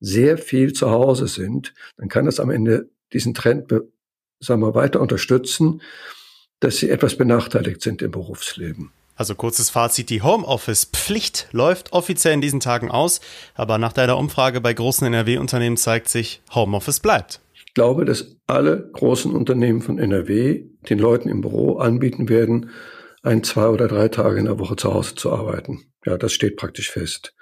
sehr 0.00 0.38
viel 0.38 0.72
zu 0.72 0.90
Hause 0.90 1.28
sind, 1.28 1.74
dann 1.96 2.08
kann 2.08 2.24
das 2.24 2.40
am 2.40 2.50
Ende 2.50 2.88
diesen 3.12 3.34
Trend, 3.34 3.72
sagen 4.40 4.62
wir, 4.62 4.74
weiter 4.74 5.00
unterstützen, 5.00 5.82
dass 6.60 6.76
sie 6.76 6.90
etwas 6.90 7.16
benachteiligt 7.16 7.82
sind 7.82 8.02
im 8.02 8.10
Berufsleben. 8.10 8.92
Also 9.14 9.34
kurzes 9.34 9.68
Fazit, 9.68 10.08
die 10.08 10.22
Homeoffice-Pflicht 10.22 11.48
läuft 11.52 11.92
offiziell 11.92 12.32
in 12.32 12.40
diesen 12.40 12.60
Tagen 12.60 12.90
aus, 12.90 13.20
aber 13.54 13.76
nach 13.76 13.92
deiner 13.92 14.16
Umfrage 14.16 14.62
bei 14.62 14.72
großen 14.72 15.06
NRW-Unternehmen 15.06 15.76
zeigt 15.76 16.08
sich, 16.08 16.40
Homeoffice 16.54 17.00
bleibt. 17.00 17.40
Ich 17.70 17.74
glaube, 17.74 18.04
dass 18.04 18.36
alle 18.48 18.90
großen 18.94 19.32
Unternehmen 19.32 19.80
von 19.80 20.00
NRW 20.00 20.64
den 20.88 20.98
Leuten 20.98 21.28
im 21.28 21.40
Büro 21.40 21.76
anbieten 21.76 22.28
werden, 22.28 22.70
ein, 23.22 23.44
zwei 23.44 23.68
oder 23.68 23.86
drei 23.86 24.08
Tage 24.08 24.40
in 24.40 24.46
der 24.46 24.58
Woche 24.58 24.74
zu 24.74 24.92
Hause 24.92 25.14
zu 25.14 25.30
arbeiten. 25.30 25.84
Ja, 26.04 26.18
das 26.18 26.32
steht 26.32 26.56
praktisch 26.56 26.90
fest. 26.90 27.32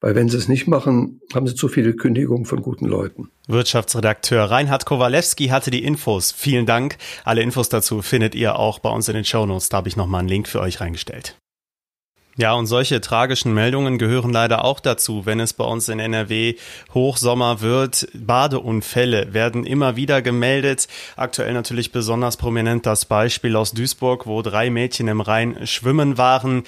Weil 0.00 0.16
wenn 0.16 0.28
sie 0.28 0.38
es 0.38 0.48
nicht 0.48 0.66
machen, 0.66 1.20
haben 1.32 1.46
sie 1.46 1.54
zu 1.54 1.68
viele 1.68 1.94
Kündigungen 1.94 2.46
von 2.46 2.62
guten 2.62 2.86
Leuten. 2.86 3.30
Wirtschaftsredakteur 3.46 4.50
Reinhard 4.50 4.86
Kowalewski 4.86 5.48
hatte 5.48 5.70
die 5.70 5.84
Infos. 5.84 6.32
Vielen 6.32 6.66
Dank. 6.66 6.96
Alle 7.24 7.42
Infos 7.42 7.68
dazu 7.68 8.02
findet 8.02 8.34
ihr 8.34 8.58
auch 8.58 8.80
bei 8.80 8.90
uns 8.90 9.06
in 9.06 9.14
den 9.14 9.24
Shownotes. 9.24 9.68
Da 9.68 9.76
habe 9.76 9.88
ich 9.88 9.96
nochmal 9.96 10.18
einen 10.18 10.28
Link 10.28 10.48
für 10.48 10.58
euch 10.58 10.80
reingestellt. 10.80 11.38
Ja, 12.38 12.52
und 12.52 12.66
solche 12.66 13.00
tragischen 13.00 13.54
Meldungen 13.54 13.96
gehören 13.96 14.30
leider 14.30 14.62
auch 14.62 14.78
dazu, 14.78 15.24
wenn 15.24 15.40
es 15.40 15.54
bei 15.54 15.64
uns 15.64 15.88
in 15.88 15.98
NRW 15.98 16.56
Hochsommer 16.92 17.62
wird. 17.62 18.08
Badeunfälle 18.12 19.32
werden 19.32 19.64
immer 19.64 19.96
wieder 19.96 20.20
gemeldet. 20.20 20.86
Aktuell 21.16 21.54
natürlich 21.54 21.92
besonders 21.92 22.36
prominent 22.36 22.84
das 22.84 23.06
Beispiel 23.06 23.56
aus 23.56 23.72
Duisburg, 23.72 24.26
wo 24.26 24.42
drei 24.42 24.68
Mädchen 24.68 25.08
im 25.08 25.22
Rhein 25.22 25.66
schwimmen 25.66 26.18
waren. 26.18 26.64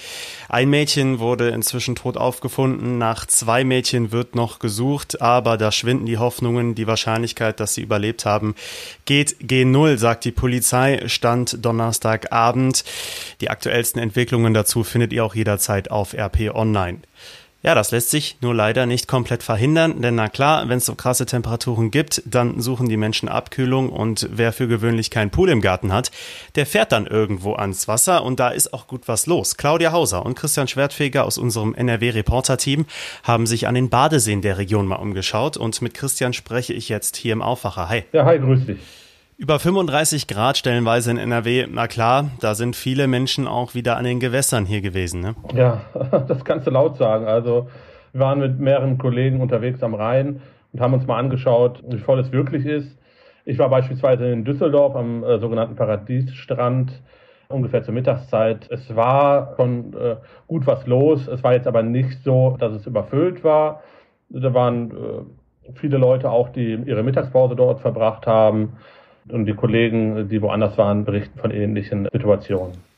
Ein 0.47 0.71
Mädchen 0.71 1.19
wurde 1.19 1.49
inzwischen 1.49 1.93
tot 1.93 2.17
aufgefunden. 2.17 2.97
Nach 2.97 3.27
zwei 3.27 3.63
Mädchen 3.63 4.11
wird 4.11 4.33
noch 4.33 4.57
gesucht, 4.57 5.21
aber 5.21 5.55
da 5.55 5.71
schwinden 5.71 6.07
die 6.07 6.17
Hoffnungen. 6.17 6.73
Die 6.73 6.87
Wahrscheinlichkeit, 6.87 7.59
dass 7.59 7.75
sie 7.75 7.83
überlebt 7.83 8.25
haben, 8.25 8.55
geht 9.05 9.35
G0, 9.43 9.97
sagt 9.97 10.25
die 10.25 10.31
Polizei. 10.31 11.03
Stand 11.05 11.63
Donnerstagabend. 11.63 12.83
Die 13.39 13.51
aktuellsten 13.51 14.01
Entwicklungen 14.01 14.55
dazu 14.55 14.83
findet 14.83 15.13
ihr 15.13 15.23
auch 15.23 15.35
jederzeit 15.35 15.58
jederzeit 15.59 15.91
auf 15.91 16.13
RP 16.13 16.53
Online. 16.53 16.99
Ja, 17.61 17.75
das 17.75 17.91
lässt 17.91 18.09
sich 18.09 18.37
nur 18.39 18.55
leider 18.55 18.85
nicht 18.85 19.09
komplett 19.09 19.43
verhindern, 19.43 20.01
denn 20.01 20.15
na 20.15 20.29
klar, 20.29 20.69
wenn 20.69 20.77
es 20.77 20.85
so 20.85 20.95
krasse 20.95 21.25
Temperaturen 21.25 21.91
gibt, 21.91 22.23
dann 22.25 22.61
suchen 22.61 22.87
die 22.87 22.95
Menschen 22.95 23.27
Abkühlung 23.27 23.89
und 23.89 24.29
wer 24.31 24.53
für 24.53 24.69
gewöhnlich 24.69 25.11
keinen 25.11 25.29
Pool 25.29 25.49
im 25.49 25.59
Garten 25.59 25.91
hat, 25.91 26.09
der 26.55 26.65
fährt 26.65 26.93
dann 26.93 27.05
irgendwo 27.05 27.55
ans 27.55 27.89
Wasser 27.89 28.23
und 28.23 28.39
da 28.39 28.47
ist 28.47 28.73
auch 28.73 28.87
gut 28.87 29.09
was 29.09 29.25
los. 29.25 29.57
Claudia 29.57 29.91
Hauser 29.91 30.25
und 30.25 30.35
Christian 30.35 30.69
Schwertfeger 30.69 31.25
aus 31.25 31.37
unserem 31.37 31.75
NRW-Reporter-Team 31.75 32.85
haben 33.23 33.45
sich 33.45 33.67
an 33.67 33.75
den 33.75 33.89
Badeseen 33.89 34.41
der 34.41 34.57
Region 34.57 34.87
mal 34.87 34.95
umgeschaut 34.95 35.57
und 35.57 35.81
mit 35.81 35.93
Christian 35.93 36.31
spreche 36.31 36.71
ich 36.71 36.87
jetzt 36.87 37.17
hier 37.17 37.33
im 37.33 37.41
Aufwacher. 37.41 37.89
Hi. 37.89 38.05
Ja, 38.13 38.23
hi, 38.23 38.39
grüß 38.39 38.67
dich. 38.67 38.77
Über 39.41 39.57
35 39.57 40.27
Grad 40.27 40.57
stellenweise 40.57 41.11
in 41.11 41.17
NRW, 41.17 41.65
na 41.71 41.87
klar, 41.87 42.29
da 42.41 42.55
sind 42.55 42.75
viele 42.75 43.07
Menschen 43.07 43.47
auch 43.47 43.73
wieder 43.73 43.95
an 43.95 44.03
den 44.03 44.19
Gewässern 44.19 44.65
hier 44.65 44.81
gewesen. 44.81 45.21
Ne? 45.21 45.33
Ja, 45.53 45.79
das 46.27 46.43
kannst 46.43 46.67
du 46.67 46.71
laut 46.71 46.97
sagen. 46.97 47.25
Also 47.25 47.69
wir 48.11 48.19
waren 48.19 48.39
mit 48.39 48.59
mehreren 48.59 48.97
Kollegen 48.97 49.39
unterwegs 49.39 49.81
am 49.81 49.93
Rhein 49.93 50.41
und 50.73 50.81
haben 50.81 50.93
uns 50.93 51.07
mal 51.07 51.17
angeschaut, 51.17 51.81
wie 51.87 51.99
voll 51.99 52.19
es 52.19 52.33
wirklich 52.33 52.65
ist. 52.65 52.97
Ich 53.45 53.57
war 53.57 53.69
beispielsweise 53.69 54.29
in 54.29 54.43
Düsseldorf 54.43 54.97
am 54.97 55.23
äh, 55.23 55.39
sogenannten 55.39 55.77
Paradiesstrand 55.77 57.01
ungefähr 57.47 57.81
zur 57.81 57.93
Mittagszeit. 57.93 58.69
Es 58.69 58.93
war 58.93 59.53
schon 59.55 59.93
äh, 59.93 60.17
gut 60.47 60.67
was 60.67 60.85
los. 60.85 61.29
Es 61.29 61.41
war 61.45 61.53
jetzt 61.53 61.65
aber 61.65 61.81
nicht 61.81 62.25
so, 62.25 62.57
dass 62.59 62.73
es 62.73 62.85
überfüllt 62.85 63.45
war. 63.45 63.83
Da 64.27 64.53
waren 64.53 64.91
äh, 64.91 65.75
viele 65.75 65.97
Leute 65.97 66.29
auch, 66.29 66.49
die 66.49 66.73
ihre 66.73 67.03
Mittagspause 67.03 67.55
dort 67.55 67.79
verbracht 67.79 68.27
haben. 68.27 68.73
Und 69.27 69.45
die 69.45 69.53
Kollegen, 69.53 70.29
die 70.29 70.41
woanders 70.41 70.77
waren, 70.77 71.05
berichten 71.05 71.39
von 71.39 71.51
ähnlichen 71.51 72.07
Situationen. 72.11 72.89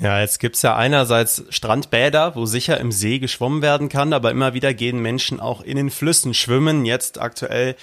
Ja, 0.00 0.20
jetzt 0.20 0.38
gibt's 0.38 0.62
ja 0.62 0.76
einerseits 0.76 1.44
Strandbäder, 1.50 2.34
wo 2.34 2.46
sicher 2.46 2.80
im 2.80 2.90
See 2.90 3.18
geschwommen 3.18 3.60
werden 3.60 3.90
kann, 3.90 4.14
aber 4.14 4.30
immer 4.30 4.54
wieder 4.54 4.72
gehen 4.72 5.02
Menschen 5.02 5.40
auch 5.40 5.60
in 5.60 5.76
den 5.76 5.90
Flüssen 5.90 6.32
schwimmen. 6.32 6.86
Jetzt 6.86 7.20
aktuell 7.20 7.74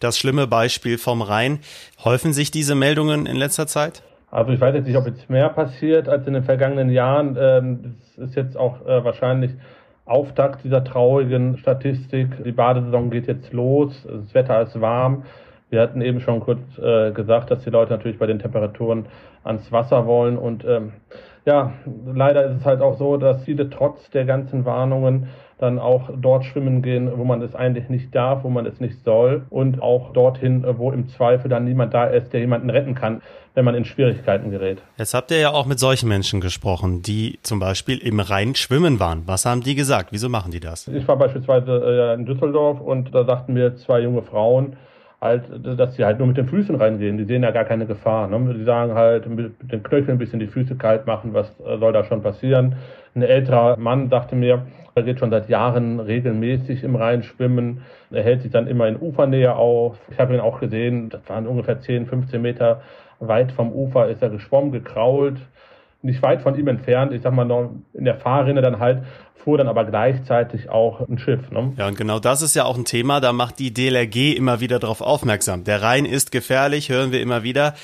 das 0.00 0.18
schlimme 0.18 0.46
Beispiel 0.46 0.96
vom 0.96 1.20
Rhein. 1.20 1.58
Häufen 2.02 2.32
sich 2.32 2.50
diese 2.50 2.74
Meldungen 2.74 3.26
in 3.26 3.36
letzter 3.36 3.66
Zeit? 3.66 4.02
Also 4.30 4.52
ich 4.52 4.60
weiß 4.60 4.74
jetzt 4.74 4.86
nicht, 4.86 4.96
ob 4.96 5.06
jetzt 5.06 5.28
mehr 5.28 5.50
passiert 5.50 6.08
als 6.08 6.26
in 6.26 6.32
den 6.32 6.44
vergangenen 6.44 6.88
Jahren. 6.88 7.36
Ähm, 7.38 7.96
das 8.16 8.30
ist 8.30 8.36
jetzt 8.36 8.56
auch 8.56 8.80
äh, 8.86 9.04
wahrscheinlich 9.04 9.52
Auftakt 10.06 10.64
dieser 10.64 10.82
traurigen 10.82 11.58
Statistik. 11.58 12.42
Die 12.42 12.52
Badesaison 12.52 13.10
geht 13.10 13.26
jetzt 13.26 13.52
los, 13.52 13.92
das 14.04 14.32
Wetter 14.34 14.62
ist 14.62 14.80
warm. 14.80 15.24
Wir 15.68 15.80
hatten 15.80 16.00
eben 16.00 16.20
schon 16.20 16.40
kurz 16.40 16.60
äh, 16.78 17.10
gesagt, 17.10 17.50
dass 17.50 17.64
die 17.64 17.70
Leute 17.70 17.92
natürlich 17.92 18.18
bei 18.18 18.26
den 18.26 18.38
Temperaturen 18.38 19.06
ans 19.42 19.70
Wasser 19.72 20.06
wollen. 20.06 20.38
Und 20.38 20.64
ähm, 20.64 20.92
ja, 21.44 21.72
leider 22.12 22.44
ist 22.46 22.60
es 22.60 22.64
halt 22.64 22.80
auch 22.80 22.98
so, 22.98 23.16
dass 23.16 23.44
viele 23.44 23.68
trotz 23.70 24.10
der 24.10 24.24
ganzen 24.24 24.64
Warnungen 24.64 25.28
dann 25.58 25.78
auch 25.78 26.10
dort 26.14 26.44
schwimmen 26.44 26.82
gehen, 26.82 27.10
wo 27.16 27.24
man 27.24 27.40
es 27.40 27.54
eigentlich 27.54 27.88
nicht 27.88 28.14
darf, 28.14 28.44
wo 28.44 28.50
man 28.50 28.66
es 28.66 28.78
nicht 28.78 29.02
soll 29.04 29.46
und 29.48 29.80
auch 29.80 30.12
dorthin, 30.12 30.64
wo 30.76 30.92
im 30.92 31.08
Zweifel 31.08 31.48
dann 31.48 31.64
niemand 31.64 31.94
da 31.94 32.04
ist, 32.04 32.32
der 32.32 32.40
jemanden 32.40 32.68
retten 32.68 32.94
kann, 32.94 33.22
wenn 33.54 33.64
man 33.64 33.74
in 33.74 33.86
Schwierigkeiten 33.86 34.50
gerät. 34.50 34.82
Jetzt 34.98 35.14
habt 35.14 35.30
ihr 35.30 35.38
ja 35.38 35.50
auch 35.50 35.64
mit 35.64 35.78
solchen 35.78 36.08
Menschen 36.10 36.42
gesprochen, 36.42 37.00
die 37.00 37.38
zum 37.42 37.58
Beispiel 37.58 37.96
im 37.98 38.20
Rhein 38.20 38.54
schwimmen 38.54 39.00
waren. 39.00 39.22
Was 39.24 39.46
haben 39.46 39.62
die 39.62 39.74
gesagt? 39.74 40.08
Wieso 40.12 40.28
machen 40.28 40.52
die 40.52 40.60
das? 40.60 40.88
Ich 40.88 41.08
war 41.08 41.16
beispielsweise 41.16 41.72
äh, 41.72 42.14
in 42.14 42.26
Düsseldorf 42.26 42.80
und 42.80 43.14
da 43.14 43.24
sagten 43.24 43.54
mir 43.54 43.76
zwei 43.76 44.00
junge 44.00 44.22
Frauen, 44.22 44.76
halt, 45.26 45.44
dass 45.78 45.94
sie 45.94 46.04
halt 46.04 46.18
nur 46.18 46.28
mit 46.28 46.36
den 46.36 46.48
Füßen 46.48 46.74
reingehen. 46.74 47.18
Die 47.18 47.24
sehen 47.24 47.42
ja 47.42 47.50
gar 47.50 47.64
keine 47.64 47.86
Gefahr. 47.86 48.28
Ne? 48.28 48.54
Die 48.54 48.64
sagen 48.64 48.94
halt, 48.94 49.28
mit 49.28 49.52
den 49.60 49.82
Knöcheln 49.82 50.16
ein 50.16 50.18
bisschen 50.18 50.40
die 50.40 50.46
Füße 50.46 50.76
kalt 50.76 51.06
machen, 51.06 51.34
was 51.34 51.48
äh, 51.60 51.78
soll 51.78 51.92
da 51.92 52.04
schon 52.04 52.22
passieren? 52.22 52.76
Ein 53.14 53.22
älterer 53.22 53.76
Mann 53.76 54.08
sagte 54.08 54.36
mir, 54.36 54.66
er 54.94 55.02
geht 55.02 55.18
schon 55.18 55.30
seit 55.30 55.48
Jahren 55.48 56.00
regelmäßig 56.00 56.82
im 56.82 56.96
Rhein 56.96 57.22
schwimmen. 57.22 57.82
Er 58.10 58.22
hält 58.22 58.42
sich 58.42 58.50
dann 58.50 58.66
immer 58.66 58.88
in 58.88 58.96
Ufernähe 58.96 59.54
auf. 59.54 59.98
Ich 60.10 60.18
habe 60.18 60.34
ihn 60.34 60.40
auch 60.40 60.60
gesehen, 60.60 61.10
das 61.10 61.28
waren 61.28 61.46
ungefähr 61.46 61.80
10, 61.80 62.06
15 62.06 62.40
Meter 62.40 62.80
weit 63.18 63.52
vom 63.52 63.72
Ufer, 63.72 64.08
ist 64.08 64.22
er 64.22 64.30
geschwommen, 64.30 64.72
gekrault 64.72 65.38
nicht 66.02 66.22
weit 66.22 66.42
von 66.42 66.58
ihm 66.58 66.68
entfernt, 66.68 67.12
ich 67.12 67.22
sag 67.22 67.32
mal 67.32 67.44
noch 67.44 67.70
in 67.92 68.04
der 68.04 68.16
Fahrrinne 68.16 68.62
dann 68.62 68.78
halt, 68.78 69.02
fuhr 69.46 69.58
dann 69.58 69.68
aber 69.68 69.84
gleichzeitig 69.84 70.70
auch 70.70 71.08
ein 71.08 71.18
Schiff. 71.18 71.50
Ne? 71.50 71.72
Ja, 71.76 71.86
und 71.86 71.96
genau 71.96 72.18
das 72.18 72.42
ist 72.42 72.54
ja 72.56 72.64
auch 72.64 72.76
ein 72.76 72.84
Thema, 72.84 73.20
da 73.20 73.32
macht 73.32 73.58
die 73.58 73.72
DLRG 73.72 74.36
immer 74.36 74.60
wieder 74.60 74.78
darauf 74.78 75.00
aufmerksam. 75.00 75.64
Der 75.64 75.82
Rhein 75.82 76.04
ist 76.04 76.32
gefährlich, 76.32 76.88
hören 76.88 77.12
wir 77.12 77.20
immer 77.20 77.42
wieder. 77.42 77.74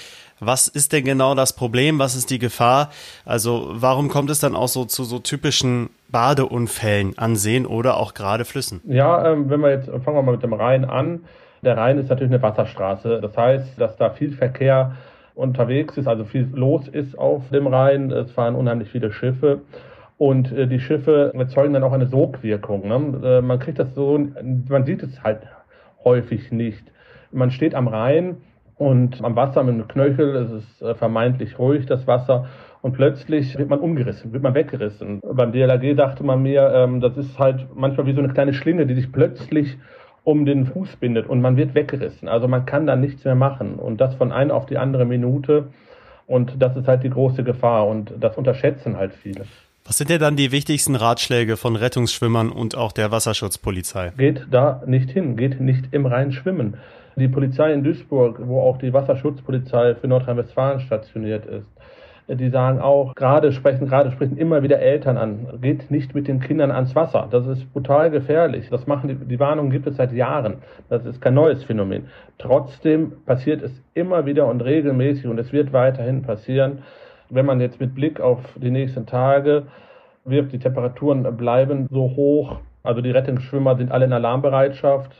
Was 0.45 0.67
ist 0.67 0.93
denn 0.93 1.05
genau 1.05 1.37
das 1.37 1.53
Problem? 1.53 2.01
Was 2.01 2.17
ist 2.17 2.31
die 2.31 2.41
Gefahr? 2.41 2.91
Also 3.25 3.69
warum 3.71 4.09
kommt 4.09 4.29
es 4.29 4.41
dann 4.41 4.57
auch 4.57 4.67
so 4.67 4.85
zu 4.85 5.05
so 5.05 5.21
typischen 5.21 5.91
Badeunfällen 6.09 7.17
an 7.17 7.37
Seen 7.37 7.65
oder 7.65 7.97
auch 7.97 8.13
gerade 8.13 8.45
Flüssen? 8.45 8.81
Ja, 8.85 9.31
ähm, 9.31 9.49
wenn 9.49 9.61
wir 9.61 9.71
jetzt 9.71 9.87
fangen 9.87 10.17
wir 10.17 10.23
mal 10.23 10.33
mit 10.33 10.43
dem 10.43 10.53
Rhein 10.53 10.85
an. 10.85 11.21
Der 11.63 11.77
Rhein 11.77 11.97
ist 11.99 12.11
natürlich 12.11 12.33
eine 12.33 12.43
Wasserstraße. 12.43 13.21
Das 13.21 13.37
heißt, 13.37 13.81
dass 13.81 13.97
da 13.97 14.11
viel 14.11 14.33
Verkehr 14.33 14.97
unterwegs 15.43 15.99
ist, 15.99 16.07
also 16.07 16.25
viel 16.25 16.49
los 16.55 16.89
ist 16.89 17.19
auf 17.19 17.49
dem 17.51 17.67
Rhein. 17.67 18.11
Es 18.11 18.31
fahren 18.33 18.55
unheimlich 18.55 18.91
viele 18.91 19.13
Schiffe. 19.13 19.61
Und 20.17 20.53
äh, 20.53 20.67
die 20.67 20.81
Schiffe 20.81 21.33
erzeugen 21.35 21.75
dann 21.75 21.83
auch 21.83 21.93
eine 21.93 22.07
Sogwirkung. 22.07 22.89
Ne? 22.89 23.29
Äh, 23.29 23.43
man 23.43 23.59
kriegt 23.59 23.79
das 23.79 23.95
so, 23.95 24.19
man 24.69 24.85
sieht 24.85 25.03
es 25.03 25.23
halt 25.23 25.41
häufig 26.05 26.53
nicht. 26.53 26.85
Man 27.33 27.51
steht 27.51 27.75
am 27.75 27.89
Rhein 27.89 28.37
und 28.77 29.23
am 29.25 29.37
Wasser 29.37 29.63
mit 29.63 29.75
einem 29.75 29.89
Knöchel, 29.89 30.37
es 30.37 30.53
ist 30.53 30.83
äh, 30.83 30.95
vermeintlich 30.95 31.59
ruhig, 31.59 31.87
das 31.87 32.07
Wasser. 32.07 32.47
Und 32.83 32.93
plötzlich 32.93 33.57
wird 33.57 33.71
man 33.71 33.79
umgerissen, 33.79 34.33
wird 34.33 34.43
man 34.43 34.55
weggerissen. 34.55 35.21
Beim 35.23 35.53
DLRG 35.53 35.95
dachte 35.97 36.25
man 36.25 36.43
mir, 36.43 36.71
ähm, 36.75 37.01
das 37.01 37.17
ist 37.17 37.39
halt 37.39 37.69
manchmal 37.75 38.07
wie 38.07 38.15
so 38.15 38.21
eine 38.21 38.33
kleine 38.33 38.55
Schlinge, 38.55 38.87
die 38.87 38.95
sich 38.95 39.13
plötzlich 39.13 39.79
um 40.25 40.47
den 40.47 40.67
Fuß 40.67 40.97
bindet 40.97 41.27
und 41.27 41.41
man 41.41 41.57
wird 41.57 41.75
weggerissen. 41.75 42.29
Also 42.29 42.49
man 42.49 42.67
kann 42.67 42.87
da 42.87 42.97
nichts 42.97 43.25
mehr 43.25 43.35
machen 43.35 43.75
und 43.77 44.01
das 44.01 44.15
von 44.15 44.33
einer 44.33 44.55
auf 44.55 44.67
die 44.67 44.79
andere 44.79 45.05
Minute. 45.05 45.69
Und 46.27 46.63
das 46.63 46.77
ist 46.77 46.87
halt 46.87 47.03
die 47.03 47.11
große 47.11 47.43
Gefahr 47.43 47.87
und 47.89 48.13
das 48.21 48.37
unterschätzen 48.37 48.97
halt 48.97 49.13
viele. 49.15 49.45
Was 49.85 49.99
sind 49.99 50.11
denn 50.11 50.21
dann 50.21 50.37
die 50.37 50.53
wichtigsten 50.53 50.95
Ratschläge 50.95 51.57
von 51.57 51.75
Rettungsschwimmern 51.75 52.51
und 52.51 52.77
auch 52.77 52.93
der 52.93 53.11
Wasserschutzpolizei? 53.11 54.13
Geht 54.17 54.47
da 54.51 54.83
nicht 54.87 55.11
hin, 55.11 55.37
geht 55.37 55.61
nicht 55.61 55.87
im 55.91 56.07
Rhein 56.07 56.31
schwimmen. 56.31 56.77
Die 57.17 57.29
Polizei 57.29 57.73
in 57.73 57.83
Duisburg, 57.83 58.41
wo 58.45 58.61
auch 58.61 58.79
die 58.79 58.93
Wasserschutzpolizei 58.93 59.97
für 59.97 60.07
Nordrhein-Westfalen 60.07 60.81
stationiert 60.81 61.45
ist, 61.47 61.67
die 62.29 62.51
sagen 62.51 62.81
auch, 62.81 63.15
gerade 63.15 63.53
sprechen, 63.53 63.87
gerade 63.87 64.11
sprechen 64.11 64.37
immer 64.37 64.63
wieder 64.63 64.79
Eltern 64.79 65.17
an, 65.17 65.59
geht 65.61 65.91
nicht 65.91 66.15
mit 66.15 66.29
den 66.29 66.41
Kindern 66.41 66.71
ans 66.71 66.95
Wasser. 66.95 67.29
Das 67.31 67.47
ist 67.47 67.73
brutal 67.73 68.11
gefährlich. 68.11 68.69
Das 68.71 68.87
machen 68.87 69.09
die, 69.09 69.15
die 69.15 69.41
Warnungen 69.41 69.71
gibt 69.71 69.87
es 69.87 69.97
seit 69.97 70.13
Jahren. 70.13 70.59
Das 70.89 71.05
ist 71.05 71.21
kein 71.21 71.35
neues 71.35 71.65
Phänomen. 71.65 72.07
Trotzdem 72.39 73.13
passiert 73.27 73.63
es 73.63 73.73
immer 73.95 74.25
wieder 74.27 74.47
und 74.47 74.61
regelmäßig 74.61 75.27
und 75.27 75.39
es 75.39 75.53
wird 75.53 75.73
weiterhin 75.73 76.23
passieren. 76.23 76.79
Wenn 77.29 77.47
man 77.47 77.61
jetzt 77.61 77.81
mit 77.81 77.95
Blick 77.95 78.21
auf 78.21 78.41
die 78.57 78.71
nächsten 78.71 79.07
Tage 79.07 79.65
wirft, 80.25 80.53
die 80.53 80.59
Temperaturen 80.59 81.37
bleiben 81.37 81.87
so 81.91 82.13
hoch. 82.15 82.59
Also 82.83 83.01
die 83.01 83.11
Rettungsschwimmer 83.11 83.77
sind 83.77 83.91
alle 83.91 84.05
in 84.05 84.13
Alarmbereitschaft. 84.13 85.11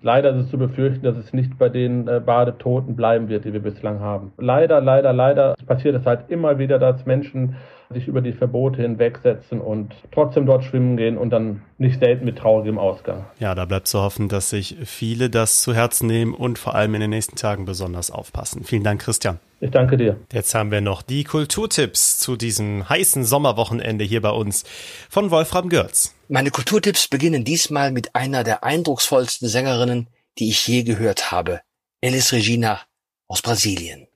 Leider 0.00 0.30
ist 0.30 0.44
es 0.44 0.50
zu 0.50 0.58
befürchten, 0.58 1.04
dass 1.04 1.16
es 1.16 1.32
nicht 1.32 1.58
bei 1.58 1.68
den 1.68 2.06
äh, 2.06 2.20
Badetoten 2.24 2.94
bleiben 2.94 3.28
wird, 3.28 3.44
die 3.44 3.52
wir 3.52 3.62
bislang 3.62 4.00
haben. 4.00 4.32
Leider, 4.38 4.80
leider, 4.80 5.12
leider 5.12 5.54
passiert 5.66 5.96
es 5.96 6.06
halt 6.06 6.28
immer 6.28 6.58
wieder, 6.58 6.78
dass 6.78 7.04
Menschen 7.06 7.56
sich 7.90 8.06
über 8.06 8.20
die 8.20 8.32
Verbote 8.32 8.82
hinwegsetzen 8.82 9.60
und 9.60 9.94
trotzdem 10.12 10.44
dort 10.44 10.64
schwimmen 10.64 10.96
gehen 10.96 11.16
und 11.16 11.30
dann 11.30 11.62
nicht 11.78 12.00
selten 12.00 12.24
mit 12.24 12.38
traurigem 12.38 12.78
Ausgang. 12.78 13.24
Ja, 13.38 13.54
da 13.54 13.64
bleibt 13.64 13.88
zu 13.88 14.00
hoffen, 14.00 14.28
dass 14.28 14.50
sich 14.50 14.76
viele 14.84 15.30
das 15.30 15.62
zu 15.62 15.74
Herzen 15.74 16.06
nehmen 16.06 16.34
und 16.34 16.58
vor 16.58 16.74
allem 16.74 16.94
in 16.94 17.00
den 17.00 17.10
nächsten 17.10 17.36
Tagen 17.36 17.64
besonders 17.64 18.10
aufpassen. 18.10 18.64
Vielen 18.64 18.84
Dank, 18.84 19.00
Christian. 19.00 19.38
Ich 19.60 19.70
danke 19.70 19.96
dir. 19.96 20.18
Jetzt 20.32 20.54
haben 20.54 20.70
wir 20.70 20.80
noch 20.80 21.02
die 21.02 21.24
Kulturtipps 21.24 22.18
zu 22.18 22.36
diesem 22.36 22.88
heißen 22.88 23.24
Sommerwochenende 23.24 24.04
hier 24.04 24.20
bei 24.20 24.30
uns 24.30 24.64
von 25.08 25.30
Wolfram 25.30 25.68
Görz. 25.68 26.14
Meine 26.28 26.50
Kulturtipps 26.50 27.08
beginnen 27.08 27.44
diesmal 27.44 27.90
mit 27.90 28.14
einer 28.14 28.44
der 28.44 28.64
eindrucksvollsten 28.64 29.48
Sängerinnen, 29.48 30.08
die 30.38 30.50
ich 30.50 30.66
je 30.68 30.82
gehört 30.82 31.32
habe, 31.32 31.62
Elis 32.00 32.32
Regina 32.32 32.80
aus 33.26 33.42
Brasilien. 33.42 34.06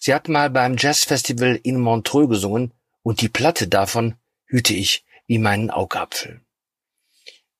Sie 0.00 0.14
hat 0.14 0.28
mal 0.28 0.50
beim 0.50 0.76
Jazzfestival 0.76 1.60
in 1.62 1.78
Montreux 1.78 2.28
gesungen 2.28 2.72
und 3.02 3.20
die 3.20 3.28
Platte 3.28 3.68
davon 3.68 4.16
hüte 4.46 4.74
ich 4.74 5.04
wie 5.26 5.38
meinen 5.38 5.70
Augapfel. 5.70 6.40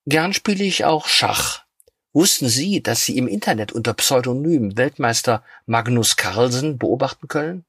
Gern 0.06 0.32
spiele 0.32 0.64
ich 0.64 0.84
auch 0.84 1.06
Schach. 1.06 1.64
Wussten 2.12 2.48
Sie, 2.48 2.82
dass 2.82 3.04
Sie 3.04 3.16
im 3.16 3.28
Internet 3.28 3.70
unter 3.70 3.94
Pseudonym 3.94 4.76
Weltmeister 4.76 5.44
Magnus 5.66 6.16
Carlsen 6.16 6.78
beobachten 6.78 7.28
können? 7.28 7.64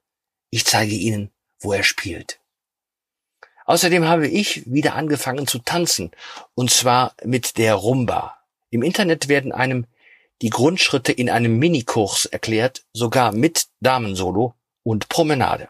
Ich 0.50 0.66
zeige 0.66 0.96
Ihnen, 0.96 1.30
wo 1.60 1.74
er 1.74 1.84
spielt. 1.84 2.40
Außerdem 3.66 4.06
habe 4.06 4.28
ich 4.28 4.70
wieder 4.72 4.96
angefangen 4.96 5.46
zu 5.46 5.60
tanzen, 5.60 6.12
und 6.56 6.72
zwar 6.72 7.16
mit 7.24 7.58
der 7.58 7.76
Rumba. 7.76 8.38
Im 8.72 8.82
Internet 8.82 9.28
werden 9.28 9.52
einem 9.52 9.86
die 10.42 10.50
Grundschritte 10.50 11.12
in 11.12 11.30
einem 11.30 11.60
Minikurs 11.60 12.26
erklärt, 12.26 12.84
sogar 12.94 13.32
mit 13.32 13.68
Damensolo 13.80 14.56
und 14.84 15.08
Promenade. 15.10 15.70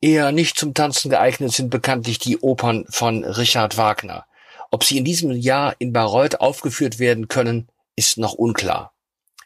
Eher 0.00 0.30
nicht 0.30 0.56
zum 0.56 0.74
Tanzen 0.74 1.10
geeignet 1.10 1.52
sind 1.52 1.70
bekanntlich 1.70 2.18
die 2.18 2.38
Opern 2.38 2.84
von 2.88 3.24
Richard 3.24 3.76
Wagner. 3.76 4.26
Ob 4.70 4.84
sie 4.84 4.98
in 4.98 5.04
diesem 5.04 5.32
Jahr 5.32 5.74
in 5.78 5.92
Bayreuth 5.92 6.40
aufgeführt 6.40 6.98
werden 6.98 7.26
können, 7.26 7.68
ist 7.96 8.18
noch 8.18 8.34
unklar. 8.34 8.92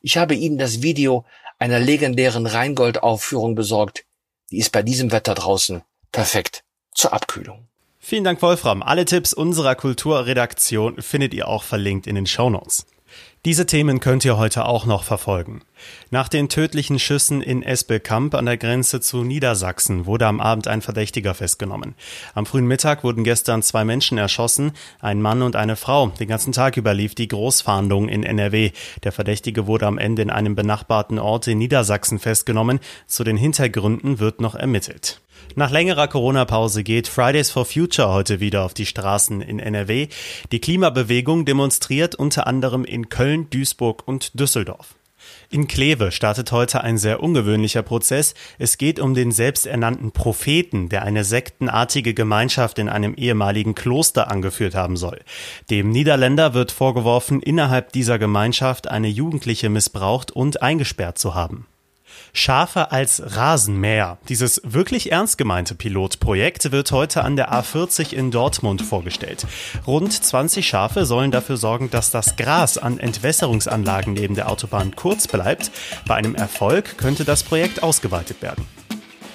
Ich 0.02 0.18
habe 0.18 0.34
Ihnen 0.34 0.58
das 0.58 0.82
Video 0.82 1.24
einer 1.58 1.78
legendären 1.78 2.46
Rheingold-Aufführung 2.46 3.54
besorgt. 3.54 4.04
Die 4.50 4.58
ist 4.58 4.72
bei 4.72 4.82
diesem 4.82 5.12
Wetter 5.12 5.34
draußen 5.34 5.82
perfekt 6.10 6.64
zur 6.92 7.12
Abkühlung. 7.12 7.68
Vielen 7.98 8.24
Dank, 8.24 8.42
Wolfram. 8.42 8.82
Alle 8.82 9.04
Tipps 9.04 9.32
unserer 9.32 9.76
Kulturredaktion 9.76 11.00
findet 11.00 11.32
ihr 11.32 11.46
auch 11.46 11.62
verlinkt 11.62 12.06
in 12.08 12.16
den 12.16 12.26
Shownotes. 12.26 12.84
Diese 13.44 13.66
Themen 13.66 13.98
könnt 13.98 14.24
ihr 14.24 14.36
heute 14.36 14.66
auch 14.66 14.86
noch 14.86 15.02
verfolgen. 15.02 15.62
Nach 16.12 16.28
den 16.28 16.48
tödlichen 16.48 17.00
Schüssen 17.00 17.42
in 17.42 17.64
Espelkamp 17.64 18.36
an 18.36 18.46
der 18.46 18.56
Grenze 18.56 19.00
zu 19.00 19.24
Niedersachsen 19.24 20.06
wurde 20.06 20.28
am 20.28 20.40
Abend 20.40 20.68
ein 20.68 20.80
Verdächtiger 20.80 21.34
festgenommen. 21.34 21.96
Am 22.36 22.46
frühen 22.46 22.68
Mittag 22.68 23.02
wurden 23.02 23.24
gestern 23.24 23.64
zwei 23.64 23.84
Menschen 23.84 24.16
erschossen, 24.16 24.70
ein 25.00 25.20
Mann 25.20 25.42
und 25.42 25.56
eine 25.56 25.74
Frau. 25.74 26.06
Den 26.20 26.28
ganzen 26.28 26.52
Tag 26.52 26.76
überlief 26.76 27.16
die 27.16 27.26
Großfahndung 27.26 28.08
in 28.08 28.22
NRW. 28.22 28.70
Der 29.02 29.10
Verdächtige 29.10 29.66
wurde 29.66 29.88
am 29.88 29.98
Ende 29.98 30.22
in 30.22 30.30
einem 30.30 30.54
benachbarten 30.54 31.18
Ort 31.18 31.48
in 31.48 31.58
Niedersachsen 31.58 32.20
festgenommen. 32.20 32.78
Zu 33.08 33.24
den 33.24 33.36
Hintergründen 33.36 34.20
wird 34.20 34.40
noch 34.40 34.54
ermittelt. 34.54 35.20
Nach 35.54 35.70
längerer 35.70 36.08
Corona-Pause 36.08 36.82
geht 36.82 37.08
Fridays 37.08 37.50
for 37.50 37.66
Future 37.66 38.08
heute 38.08 38.40
wieder 38.40 38.64
auf 38.64 38.72
die 38.72 38.86
Straßen 38.86 39.42
in 39.42 39.58
NRW. 39.58 40.08
Die 40.50 40.60
Klimabewegung 40.60 41.44
demonstriert 41.44 42.14
unter 42.14 42.46
anderem 42.46 42.84
in 42.84 43.10
Köln, 43.32 43.48
Duisburg 43.48 44.02
und 44.06 44.38
Düsseldorf. 44.38 44.94
In 45.48 45.66
Kleve 45.66 46.12
startet 46.12 46.52
heute 46.52 46.82
ein 46.82 46.98
sehr 46.98 47.22
ungewöhnlicher 47.22 47.82
Prozess. 47.82 48.34
Es 48.58 48.76
geht 48.76 49.00
um 49.00 49.14
den 49.14 49.32
selbsternannten 49.32 50.12
Propheten, 50.12 50.90
der 50.90 51.02
eine 51.04 51.24
sektenartige 51.24 52.12
Gemeinschaft 52.12 52.78
in 52.78 52.90
einem 52.90 53.14
ehemaligen 53.14 53.74
Kloster 53.74 54.30
angeführt 54.30 54.74
haben 54.74 54.98
soll. 54.98 55.20
Dem 55.70 55.90
Niederländer 55.90 56.52
wird 56.52 56.72
vorgeworfen, 56.72 57.40
innerhalb 57.40 57.92
dieser 57.92 58.18
Gemeinschaft 58.18 58.88
eine 58.88 59.08
Jugendliche 59.08 59.70
missbraucht 59.70 60.30
und 60.30 60.60
eingesperrt 60.60 61.16
zu 61.16 61.34
haben. 61.34 61.66
Schafe 62.32 62.92
als 62.92 63.22
Rasenmäher. 63.36 64.18
Dieses 64.28 64.60
wirklich 64.64 65.12
ernst 65.12 65.38
gemeinte 65.38 65.74
Pilotprojekt 65.74 66.72
wird 66.72 66.92
heute 66.92 67.24
an 67.24 67.36
der 67.36 67.52
A40 67.52 68.12
in 68.12 68.30
Dortmund 68.30 68.82
vorgestellt. 68.82 69.46
Rund 69.86 70.12
20 70.12 70.66
Schafe 70.66 71.06
sollen 71.06 71.30
dafür 71.30 71.56
sorgen, 71.56 71.90
dass 71.90 72.10
das 72.10 72.36
Gras 72.36 72.78
an 72.78 72.98
Entwässerungsanlagen 72.98 74.14
neben 74.14 74.34
der 74.34 74.50
Autobahn 74.50 74.96
kurz 74.96 75.28
bleibt. 75.28 75.70
Bei 76.06 76.14
einem 76.14 76.34
Erfolg 76.34 76.98
könnte 76.98 77.24
das 77.24 77.42
Projekt 77.42 77.82
ausgeweitet 77.82 78.42
werden. 78.42 78.66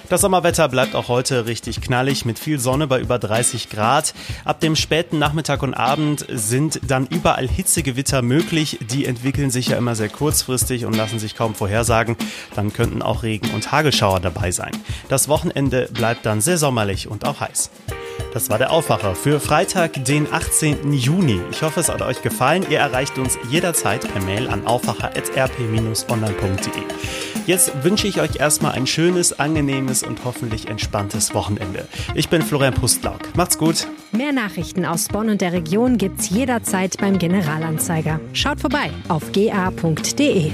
Das 0.08 0.22
Sommerwetter 0.22 0.68
bleibt 0.68 0.94
auch 0.94 1.08
heute 1.08 1.44
richtig 1.44 1.82
knallig 1.82 2.24
mit 2.24 2.38
viel 2.38 2.58
Sonne 2.58 2.86
bei 2.86 2.98
über 2.98 3.18
30 3.18 3.68
Grad. 3.68 4.14
Ab 4.46 4.58
dem 4.60 4.74
späten 4.74 5.18
Nachmittag 5.18 5.62
und 5.62 5.74
Abend 5.74 6.24
sind 6.30 6.80
dann 6.86 7.06
überall 7.06 7.46
Hitzegewitter 7.46 8.22
möglich. 8.22 8.78
Die 8.90 9.04
entwickeln 9.04 9.50
sich 9.50 9.68
ja 9.68 9.76
immer 9.76 9.94
sehr 9.94 10.08
kurzfristig 10.08 10.86
und 10.86 10.96
lassen 10.96 11.18
sich 11.18 11.36
kaum 11.36 11.54
vorhersagen. 11.54 12.16
Dann 12.54 12.72
könnten 12.72 13.02
auch 13.02 13.22
Regen- 13.22 13.50
und 13.50 13.70
Hagelschauer 13.70 14.20
dabei 14.20 14.50
sein. 14.50 14.72
Das 15.10 15.28
Wochenende 15.28 15.90
bleibt 15.92 16.24
dann 16.24 16.40
sehr 16.40 16.56
sommerlich 16.56 17.08
und 17.08 17.26
auch 17.26 17.40
heiß. 17.40 17.70
Das 18.32 18.48
war 18.48 18.56
der 18.56 18.70
Aufwacher 18.70 19.14
für 19.14 19.40
Freitag, 19.40 20.04
den 20.04 20.32
18. 20.32 20.90
Juni. 20.92 21.40
Ich 21.50 21.60
hoffe, 21.62 21.80
es 21.80 21.90
hat 21.90 22.00
euch 22.00 22.22
gefallen. 22.22 22.64
Ihr 22.70 22.78
erreicht 22.78 23.18
uns 23.18 23.36
jederzeit 23.50 24.10
per 24.10 24.22
Mail 24.22 24.48
an 24.48 24.66
aufwacher.rp-online.de. 24.66 27.27
Jetzt 27.48 27.82
wünsche 27.82 28.06
ich 28.06 28.20
euch 28.20 28.36
erstmal 28.36 28.72
ein 28.72 28.86
schönes, 28.86 29.40
angenehmes 29.40 30.02
und 30.02 30.22
hoffentlich 30.26 30.68
entspanntes 30.68 31.32
Wochenende. 31.32 31.88
Ich 32.14 32.28
bin 32.28 32.42
Florian 32.42 32.74
Pustlauk. 32.74 33.34
Macht's 33.36 33.56
gut. 33.56 33.88
Mehr 34.12 34.32
Nachrichten 34.32 34.84
aus 34.84 35.08
Bonn 35.08 35.30
und 35.30 35.40
der 35.40 35.54
Region 35.54 35.96
gibt's 35.96 36.28
jederzeit 36.28 36.98
beim 36.98 37.18
Generalanzeiger. 37.18 38.20
Schaut 38.34 38.60
vorbei 38.60 38.90
auf 39.08 39.32
ga.de. 39.32 40.50